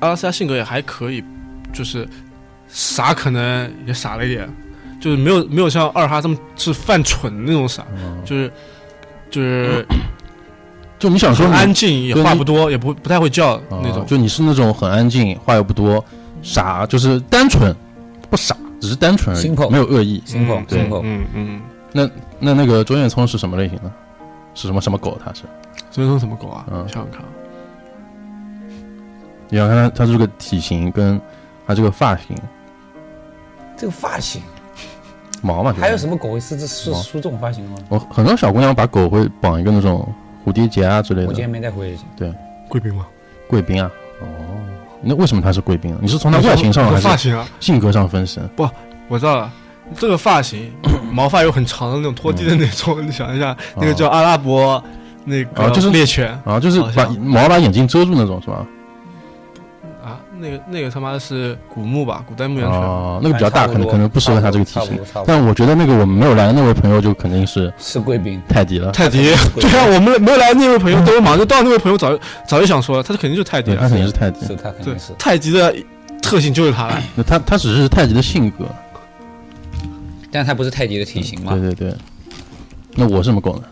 [0.00, 1.24] 阿拉斯加性格也还可以，
[1.72, 2.06] 就是
[2.68, 4.48] 傻可能也傻了一点，
[5.00, 7.84] 就是没有没有像二哈这么是犯蠢的那种傻，
[8.24, 8.52] 就是
[9.30, 9.86] 就是
[10.98, 14.04] 就你想说安静，也话不多，也不不太会叫啊那种。
[14.06, 16.02] 就你是那种很安静，话又不多，
[16.42, 17.74] 傻，就是单纯，
[18.30, 20.22] 不傻，只是单纯而已 Simple 没有恶意。
[20.26, 21.60] simple 对嗯嗯，
[21.92, 22.08] 那
[22.38, 23.92] 那那个周彦聪是什么类型的？
[24.54, 25.20] 是什么什么狗？
[25.22, 25.42] 他是？
[25.90, 26.64] 所以说什么狗啊？
[26.70, 27.28] 嗯想想看啊，
[29.50, 31.20] 你想看他他这个体型跟
[31.66, 32.36] 他这个发型
[33.76, 34.42] 这个发型，
[35.42, 35.74] 毛嘛？
[35.78, 35.96] 还有？
[35.96, 37.76] 什么狗是是是毛梳这种发型吗？
[37.88, 40.06] 我很多小姑娘把狗会绑一个那种
[40.46, 41.28] 蝴蝶结啊之类的。
[41.28, 42.32] 我今天没带回去。
[42.68, 43.06] 贵宾吗？
[43.48, 43.90] 贵宾啊，
[44.20, 44.26] 哦，
[45.02, 45.98] 那为什么他是贵宾啊？
[46.00, 47.46] 你是从他外形上还是发型啊？
[47.60, 48.40] 性格上分析？
[49.08, 49.52] 我知道了，
[49.96, 50.72] 这个发型，
[51.12, 54.82] 毛发又很长的那种拖地的那种，你想一下，那个叫阿拉伯
[55.24, 58.66] 那个哦就是猎犬啊，就是把毛把眼睛遮住那种是吧？
[60.34, 62.80] 啊，那个那个他妈的是古墓吧，古代牧羊犬。
[62.80, 73.88] 哦，那个比较大，可能可能不适合他这个体型但我觉得那个我们没有来的那位朋友就肯定是是贵宾，泰迪了，泰迪， 对啊，我们没有来的那位朋友都忙，就到那位朋友早早就想说了，他肯定就是泰迪了，他了。
[73.90, 74.46] 肯定是泰迪。
[74.46, 75.12] 是他肯对定是，。
[75.18, 75.74] 泰迪的
[76.20, 77.02] 特性就是他了。
[77.14, 78.64] 那他他只是泰迪的性格，
[80.30, 81.74] 但他不是泰迪的体型嘛对？
[81.74, 81.94] 对对。
[82.96, 83.64] 那我是什么狗呢？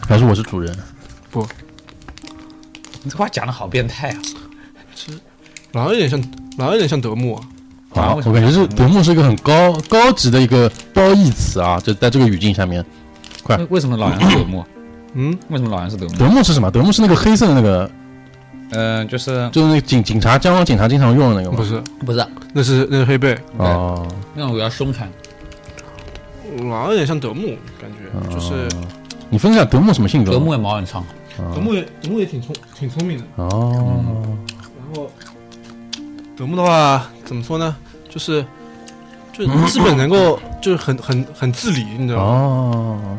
[0.00, 0.74] 还是我是主人？
[3.02, 4.16] 你这话讲的好变态啊！
[5.72, 6.20] 然后有点像，
[6.56, 7.42] 哪有点像德牧啊。
[7.94, 12.84] 啊我感觉是德牧是一个很高高级的一个褒义词啊，就在这个语境下面，
[13.42, 14.64] 快为为什么老杨是德牧？
[15.14, 16.16] 嗯，为什么老杨是德牧？
[16.16, 16.70] 德牧是什么？
[16.70, 17.90] 德牧是那个黑色的那个，
[18.70, 21.56] 嗯，就是就是那个警警察，江湾警察经常用的那个吗？
[21.56, 25.10] 不是，不是那是那是黑背，哦，那种比较凶残，
[26.58, 28.86] 哪有点像德牧，感觉就是哦
[29.30, 30.32] 你分析下德牧什么性格？
[30.32, 31.04] 德牧也毛很长，
[31.36, 33.24] 德牧也德牧也挺聪挺聪明的。
[33.36, 35.10] 哦，然后
[36.36, 37.76] 德牧的话怎么说呢？
[38.08, 38.44] 就是
[39.32, 42.24] 就是基本能够就是很很很自理，你知道吗？
[42.24, 43.18] 哦，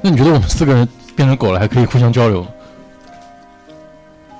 [0.00, 2.46] 那你觉得我们四个人变成狗了，还可以互相交流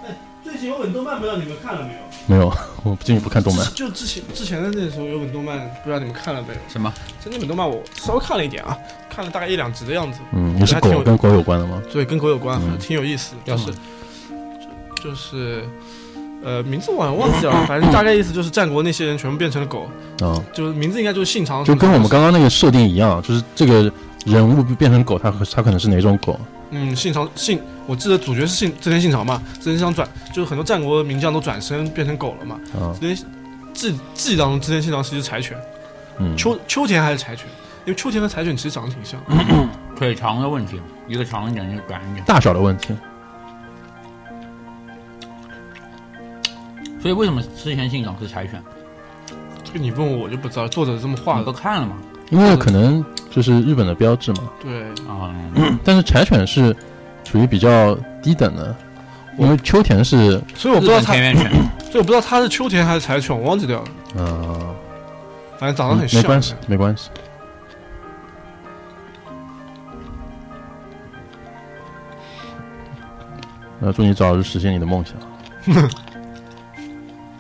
[0.04, 0.14] 哎？
[0.44, 2.05] 最近有很多漫，不知道你们看了没有？
[2.26, 2.52] 没有，
[2.82, 3.64] 我最近不看动漫。
[3.74, 6.60] 就之前之前的那时候有本动漫，不知道你们看了没有？
[6.68, 6.92] 什么？
[7.24, 8.76] 就那本动漫我稍微看了一点啊，
[9.08, 11.80] 看了大概一两集的样子，嗯，也是狗跟狗有关的吗？
[11.92, 13.34] 对跟狗有关，嗯挺有意思。
[13.44, 13.76] 就是叫什么
[15.00, 15.64] 就就是
[16.42, 19.88] 呃名字我好像忘记了，反正大概意思就是战国那些人全部变成了狗，
[20.20, 23.90] 啊，就是名字应该就是信长就，跟我们刚刚那个设定一样，就是这个
[24.24, 26.38] 人物变成狗，它可它可能是哪种狗？
[26.70, 32.60] 嗯，信长信，我记得主角是信织田信长嘛，织田信长转就是很多战国名将都转身变成狗了嘛。
[32.74, 33.16] 啊，织田
[33.72, 35.56] 记记忆当中织田信长是一只柴犬，
[36.18, 37.46] 嗯，秋秋田还是柴犬，
[37.84, 39.20] 因为秋田和柴犬其实长得挺像。
[39.96, 42.24] 腿长的问题，一个长一点，一个短一点。
[42.26, 42.94] 大小的问题。
[47.00, 48.62] 所以为什么织田信长是柴犬？
[49.64, 51.52] 这个你问我我就不知道，作者这么画你都。
[51.52, 51.96] 看了吗？
[52.30, 55.34] 因为可能就是日本的标志嘛，对，啊，
[55.84, 56.74] 但是柴犬是
[57.24, 58.74] 属于比较低等的，
[59.38, 61.52] 因为秋田是所以我不知道他日本田，园犬，
[61.90, 63.84] 所以我不知道它是秋田还是柴犬，我忘记掉了。
[64.16, 64.74] 嗯，
[65.58, 66.20] 反正长得很像。
[66.20, 67.10] 没关系，没关系。
[73.78, 75.14] 那，祝你早日实现你的梦想。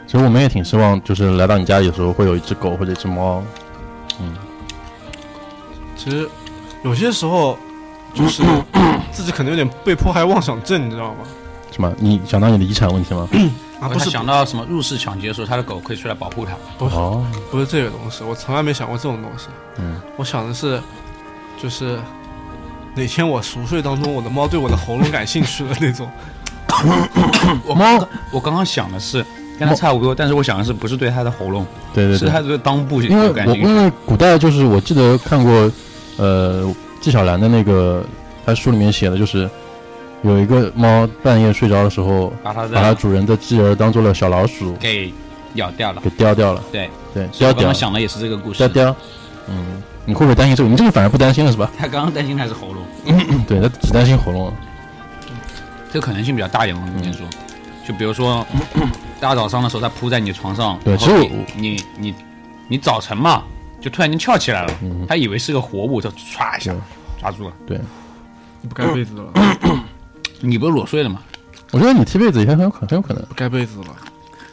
[0.06, 3.42] 其实我们也挺希望，就是来到你家里的时候，会有一只狗或者一只猫。
[6.06, 6.28] 其实
[6.84, 7.58] 有些时候
[8.14, 8.44] 就是
[9.10, 11.16] 自己可能有点被迫害妄想症，你知道吗？
[11.72, 11.92] 什么？
[11.98, 13.28] 你想到你的遗产问题吗？
[13.82, 16.52] 啊，不是想到什么入室抢劫的时候，他的狗可以出来保护他。
[16.78, 19.48] 不是哦，不是这个东西，我从来没想过这种东西。
[19.78, 20.80] 嗯，我想的是，
[21.60, 21.98] 就是
[22.94, 26.08] 哪天我熟睡当中，我的猫对我的喉咙感兴趣的那种。
[27.66, 29.24] 我猫，我刚刚想的是
[29.58, 33.60] 跟他差不多，但是我想的是不是对它的喉咙，对对对是它，的裆部因为我有感兴趣。
[33.62, 35.70] 因为古代就是我记得看过，
[36.16, 38.04] 呃，纪晓岚的那个，
[38.44, 39.48] 他书里面写的就是
[40.22, 45.12] 有一个猫半夜睡着的时候，把它主人的继儿当做了小老鼠，给
[45.54, 46.00] 咬掉了。
[46.02, 46.62] 给叼掉了。
[46.72, 48.68] 对，对，所以我刚叼掉刚想的也是这个故事叼。
[48.68, 48.96] 叼。
[49.48, 50.68] 嗯，你会不会担心这个？
[50.68, 51.70] 你这个反而不担心了是吧？
[51.78, 52.82] 他刚刚担心他是喉咙，
[53.46, 54.52] 对，他只担心喉咙。
[55.92, 56.76] 这个可能性比较大一点。
[56.76, 57.26] 我跟你说，
[57.86, 58.44] 就比如说
[59.20, 62.14] 大早上的时候，他扑在你床上，对其实你你你
[62.68, 63.44] 你早晨嘛，
[63.80, 66.74] 就突然间翘起来了，嗯他以为是个活物，就唰一下
[67.20, 67.52] 抓住了。
[67.66, 67.78] 对，
[68.62, 69.32] 你不盖被子了，
[70.40, 71.20] 你不是裸睡了吗？
[71.72, 73.22] 我觉得你踢被子也很有可很有可能。
[73.26, 73.86] 不盖被子了。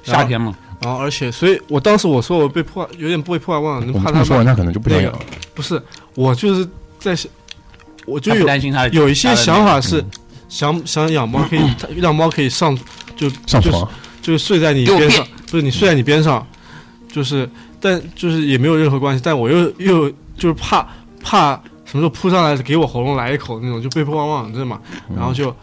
[0.03, 5.25] 夏天嘛，然后而且，所以我当时我说我被迫有点被迫害妄想症，我怕他们这么说完，他可能就不想那个养了。
[5.53, 5.81] 不是，
[6.15, 6.67] 我就是
[6.99, 7.31] 在想，
[8.05, 10.03] 我就他不有担心他的有一些想法是
[10.49, 11.61] 想想养猫可以
[11.95, 12.75] 让猫可以上
[13.15, 13.89] 就就是上床，
[14.21, 16.45] 就是睡在你边上，不是你睡在你边上，
[17.09, 17.49] 就是
[17.83, 20.87] 但就是也没有任何关系，但我又又就是怕
[21.21, 21.51] 怕
[21.83, 24.79] 什么时候扑上来给我喉咙来一口那种，就被迫害妄想症嘛，
[25.13, 25.53] 然后就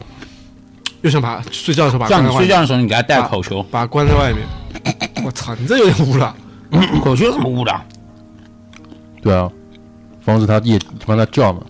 [1.00, 4.42] 又想把睡觉的时候把它叫你关在外面，睡觉的时候，你给他戴口球，把它关在外面。
[5.24, 6.36] 我操，你这有点污了。
[7.02, 7.80] 口球有什么污的？
[9.22, 9.50] 对啊，
[10.20, 11.62] 防止它夜防止它叫嘛，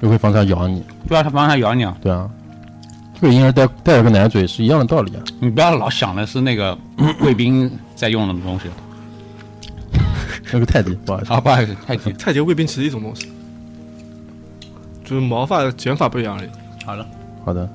[0.00, 0.82] 又会防止它咬你。
[1.08, 1.96] 对啊，他帮他咬你啊！
[2.00, 2.30] 对啊，
[3.20, 5.22] 这个婴儿带带了个奶嘴是一样的道理啊。
[5.40, 6.78] 你不要老想的是那个
[7.20, 8.66] 贵宾在用的东西。
[10.52, 11.32] 那个泰迪，不好意思。
[11.32, 12.12] 啊，不好意思，太低。
[12.14, 13.30] 太极贵宾其实一种东西，
[15.04, 16.48] 就是毛发的剪法不一样而已。
[16.84, 17.06] 好了，
[17.44, 17.68] 好的，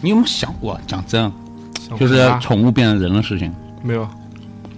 [0.00, 1.30] 你有没有想过，讲真，
[1.98, 4.08] 就是宠物变成人的事情，没有，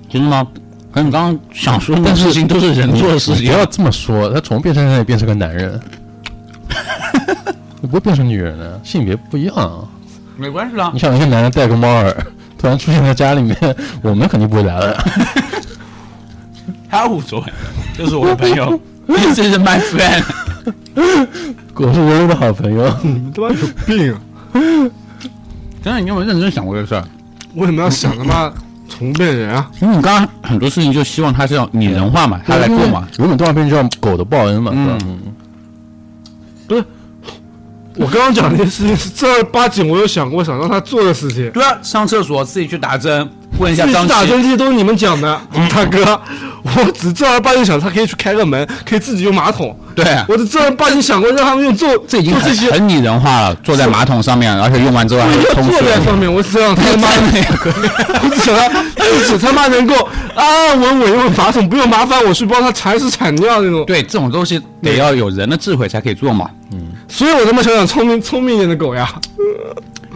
[0.09, 0.47] 真的吗？
[0.91, 5.81] 可能你刚刚想说的事情都是人做的事情不，要这么说，它宠物变成人也变成个男人，
[7.81, 9.89] 你不会变成女人的，性别不一样啊。
[10.37, 10.99] 没关系啦你。
[10.99, 12.27] 想一个男人戴个猫耳，
[12.63, 13.57] 突然出现在家里面，
[14.03, 15.05] 我们肯定不会来了。
[16.89, 17.53] 他无所谓，
[17.99, 18.79] 这是我的朋友，
[19.35, 20.23] 这是 my friend。
[21.75, 22.97] 狗是人类的好朋友。
[23.03, 24.21] 你们他妈有病啊！
[25.83, 27.05] 真的，你有没有认真想过这个事儿？
[27.57, 28.53] 为什么要想他妈
[28.89, 29.69] 宠物变人啊？
[29.81, 33.09] 因为你刚刚很多事情就希望他是要拟人化嘛，他来做嘛。
[33.19, 34.99] 原本动画片叫《狗的报恩》嘛，是吧？
[35.05, 35.19] 嗯
[36.69, 36.85] 嗯，
[37.97, 41.51] 我刚刚讲那些事情是正儿八经，我有想过想让他做的事情。
[41.51, 43.28] 对啊，上厕所自己去打针，
[43.63, 44.43] 问一下张打针琪。
[44.43, 45.41] 这些都是你们讲的，
[45.75, 46.21] 大哥。
[46.65, 49.77] 我只正儿八经想他可以去开个门，可以自己用马桶。
[49.97, 55.83] 对啊，我只正儿八经想过让他们用坐这已经很很拟人化了，坐在马桶上面，而且用完之后还会冲坐。
[55.83, 57.25] 在上面，我只想他妈的，
[58.23, 63.85] 我只想他自己他妈能够安安稳稳用马桶，不用麻烦我去帮他铲屎铲尿那种。
[63.85, 66.49] 对，这种东西得要有人的智慧才可以做嘛。
[66.73, 69.13] 嗯所以我他妈想养聪明聪明一点的狗呀。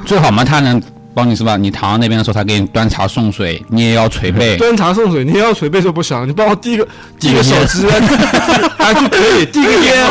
[0.07, 0.81] 最好嘛，它能
[1.17, 1.57] 帮你是吧？
[1.57, 4.55] 你躺到那边的时候，他给你端茶送水，你也要捶背。
[4.61, 6.87] 端茶送水，你也要捶背就不行，你帮我递个
[7.19, 7.87] 递个手机，
[8.77, 10.07] 还 就可以 递个烟，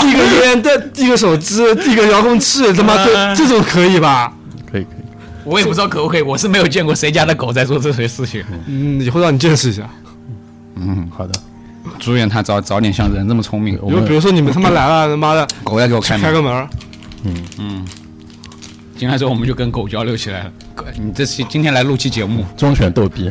[0.00, 4.32] 递个烟，再递个手机，递个遥控器，他妈这这种可以吧？
[4.72, 5.04] 可以可以。
[5.44, 8.42] 我也不知道可不可以，我是没有见过谁家的狗在做这些事情。
[8.66, 9.82] 嗯，以后让你见识一下。
[10.76, 11.34] 嗯，好的。
[11.98, 13.78] 祝愿他早早点像人这么聪明。
[13.82, 16.22] 我们比如比如说你们他妈来了，他妈的狗要给我开门。
[16.22, 16.68] 开个门儿，
[18.98, 20.52] 进来之后我们就跟狗交流起来了。
[20.74, 23.30] 狗你这期今天来录期节目，忠犬逗逼，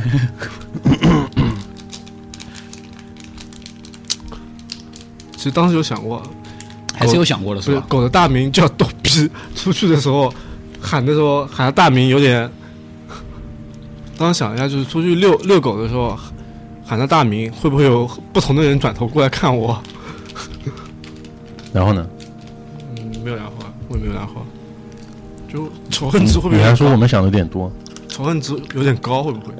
[5.33, 6.23] 其实当时有想过，
[6.95, 7.85] 还是有想过的是吧？
[7.89, 10.33] 狗的大名叫逗逼，出去的时候
[10.79, 12.49] 喊的时候喊他大名有点。
[14.17, 16.17] 当时想一下，就是出去遛遛狗的时候
[16.85, 19.83] 喊他大名，会不会有不同的人转头过来看我？
[21.73, 22.07] 然后呢？
[22.95, 24.45] 嗯，没有然后啊，我也没有然后啊，
[25.47, 26.63] 就仇恨值会不会你？
[26.63, 27.71] 还说我们想的有点多，
[28.07, 29.53] 仇恨值有点高，会不会？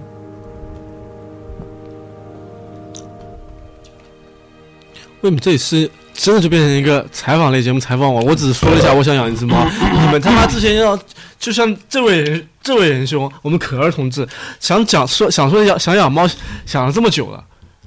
[5.22, 7.80] 为什么这里是真的就变成一个采访类节目？
[7.80, 9.66] 采访我，我只是说了一下我想养一只猫。
[10.06, 11.00] 你们他妈之前要
[11.40, 14.28] 就像这位仁这位仁兄，我们可儿同志
[14.60, 16.28] 想讲说想说养想养猫，
[16.66, 17.42] 想了这么久了，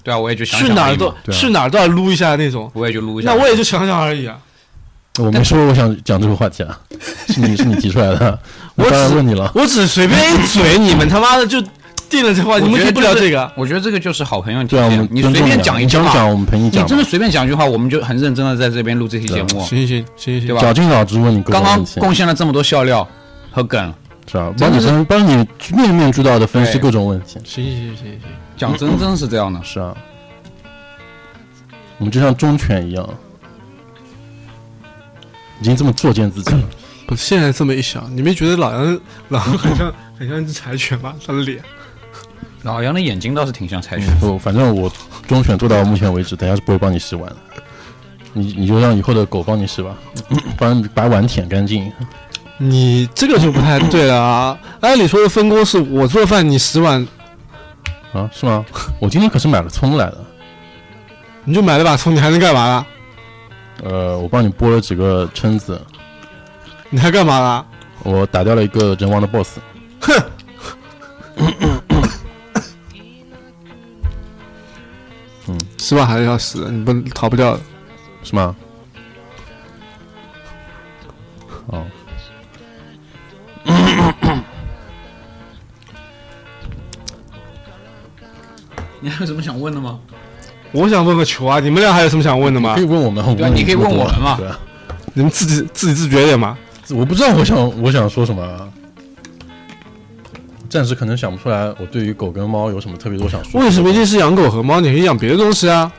[0.05, 2.70] 对啊，我也就想去哪儿都去哪儿都要撸一下那种。
[2.74, 3.33] 我也就撸一下。
[3.33, 4.39] 那我也就想想而已啊。
[5.18, 6.79] 我没说我想讲这个话题啊，
[7.26, 8.39] 是你是你提出来的，
[8.76, 9.51] 我我当然只问你了。
[9.53, 11.61] 我只随便一嘴，你们他妈的就
[12.09, 13.53] 定了这话，你们可以不觉得就是聊这个。
[13.57, 16.85] 我觉得这个就是好朋友对啊，我们之间，你随便讲一句话，你讲，我们陪你讲。
[16.85, 23.07] 你真的随便讲一句话，我们就很认真的在这边录这期节目，行行行行对吧绞尽脑汁问你刚刚贡献了这么多笑料
[23.51, 23.93] 和梗，
[24.31, 24.53] 是吧？
[24.59, 27.41] 帮你分帮你面面俱到的分析各种问题。
[27.45, 28.20] 行行行行行，
[28.57, 29.59] 讲真真是这样的。
[29.64, 29.97] 是啊，
[31.97, 33.09] 我们就像忠犬一样，
[35.61, 36.62] 已经这么作践自己了。
[37.07, 39.01] 不是现在这么一想，你没觉得老杨
[39.31, 41.14] 老杨很像很像一只柴犬吗？
[41.26, 41.62] 他的脸。
[42.64, 44.93] 老杨的眼睛倒是挺像柴犬，不，反正我
[45.26, 47.37] 忠犬做到目前为止，等下是不会帮你洗碗的。
[48.35, 49.97] 你你就让以后的狗帮你洗吧，
[50.59, 51.91] 帮你把碗舔干净。
[52.59, 54.59] 你这个就不太对了啊！
[54.82, 57.06] 按理说的分工是我做饭，你洗碗，
[58.12, 58.66] 啊，是吗？
[59.00, 60.24] 我今天可是买了葱来的，
[61.44, 62.86] 你就买了把葱，你还能干嘛啦？
[63.84, 65.80] 呃，我帮你剥了几个蛏子，
[66.90, 67.64] 你还干嘛啦？
[68.02, 69.59] 我打掉了一个人王的 BOSS。
[70.00, 70.22] 哼
[75.46, 77.61] 嗯，是吧还是要洗的，你不逃不掉的。
[78.24, 78.54] 是吗？
[81.66, 81.86] 哦，
[89.01, 89.99] 你还有什么想问的吗？
[90.73, 91.61] 我想问个球啊！
[91.61, 92.85] 你们俩还有什么想问的吗可以？
[92.85, 94.59] 问我们，问对啊你可以问我们嘛对啊，
[95.14, 96.57] 你们自己自己自觉点嘛。
[96.91, 98.69] 我不知道我想我想说什么啊，
[100.69, 101.66] 暂时可能想不出来。
[101.79, 103.66] 我对于狗跟猫有什么特别多想说的？
[103.66, 104.81] 为什么一定是养狗和猫？
[104.81, 105.93] 你可以养别的东西啊。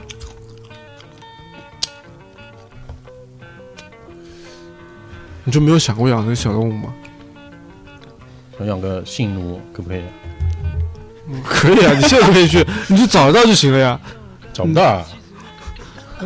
[5.43, 6.93] 你就没有想过养这个小动物吗？
[8.59, 10.01] 想养个性奴可不可以？
[11.47, 13.99] 可以啊，你现在可以去， 你去找得到就行了呀。
[14.53, 15.05] 找不到啊，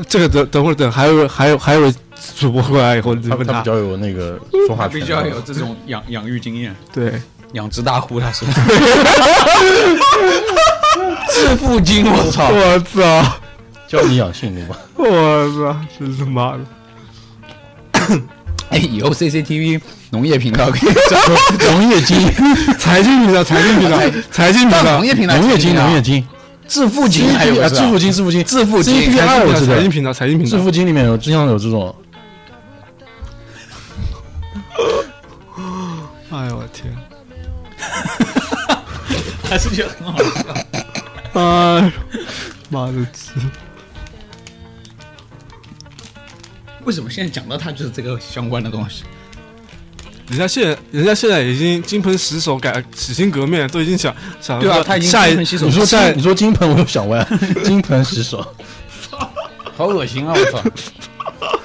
[0.08, 1.94] 这个等等会儿等还有还有还有
[2.38, 3.44] 主播过来以后，你他比。
[3.64, 5.00] 较有那个说话权。
[5.00, 7.22] 比较有这种养养育经验，对，
[7.52, 8.46] 养殖大户他是。
[11.34, 12.50] 致富经，我操！
[12.50, 13.02] 我操，
[13.88, 14.78] 教你养性奴吧。
[14.96, 15.06] 我
[15.50, 16.60] 操，真是妈的！
[18.74, 20.90] 哎，以后 CCTV 农业频道可以
[21.70, 22.18] 农业经，
[22.80, 24.00] 财经频道，财经频道，
[24.32, 26.28] 财经频道农，业频道，农业经，农业经，
[26.68, 30.64] 致富经，还有致富经，致富经，致富经 CPR 财我知道经频道，财经频道致。
[30.64, 31.96] 富经里面有经常有这种，
[36.32, 36.92] 哎呦我天！
[39.48, 40.32] 还是觉得很好笑。
[41.34, 41.40] 哎
[41.82, 41.92] 呦，
[42.70, 42.94] 妈的！
[46.86, 49.04] 为什么现在讲到他就是这个相关的东西？
[50.30, 57.26] 人家现在，人家现在已经金盆洗手改洗心革面，都已经想想对啊，他已经下一金盆洗手你说下金，你说金盆，我又想问，
[57.64, 58.46] 金盆洗手，
[59.76, 60.34] 好恶心啊！
[60.34, 60.64] 我操！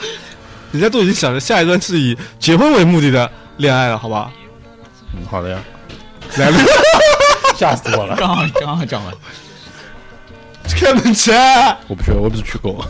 [0.73, 4.31] 人家都已经想着下一段是以结婚为目的的恋爱了，好吧？
[5.15, 5.59] 嗯，好的呀，
[6.37, 6.59] 来了，
[7.57, 9.15] 吓死我了，刚好刚好讲完，
[10.69, 11.35] 开门前。
[11.87, 12.85] 我不去，我不是去狗。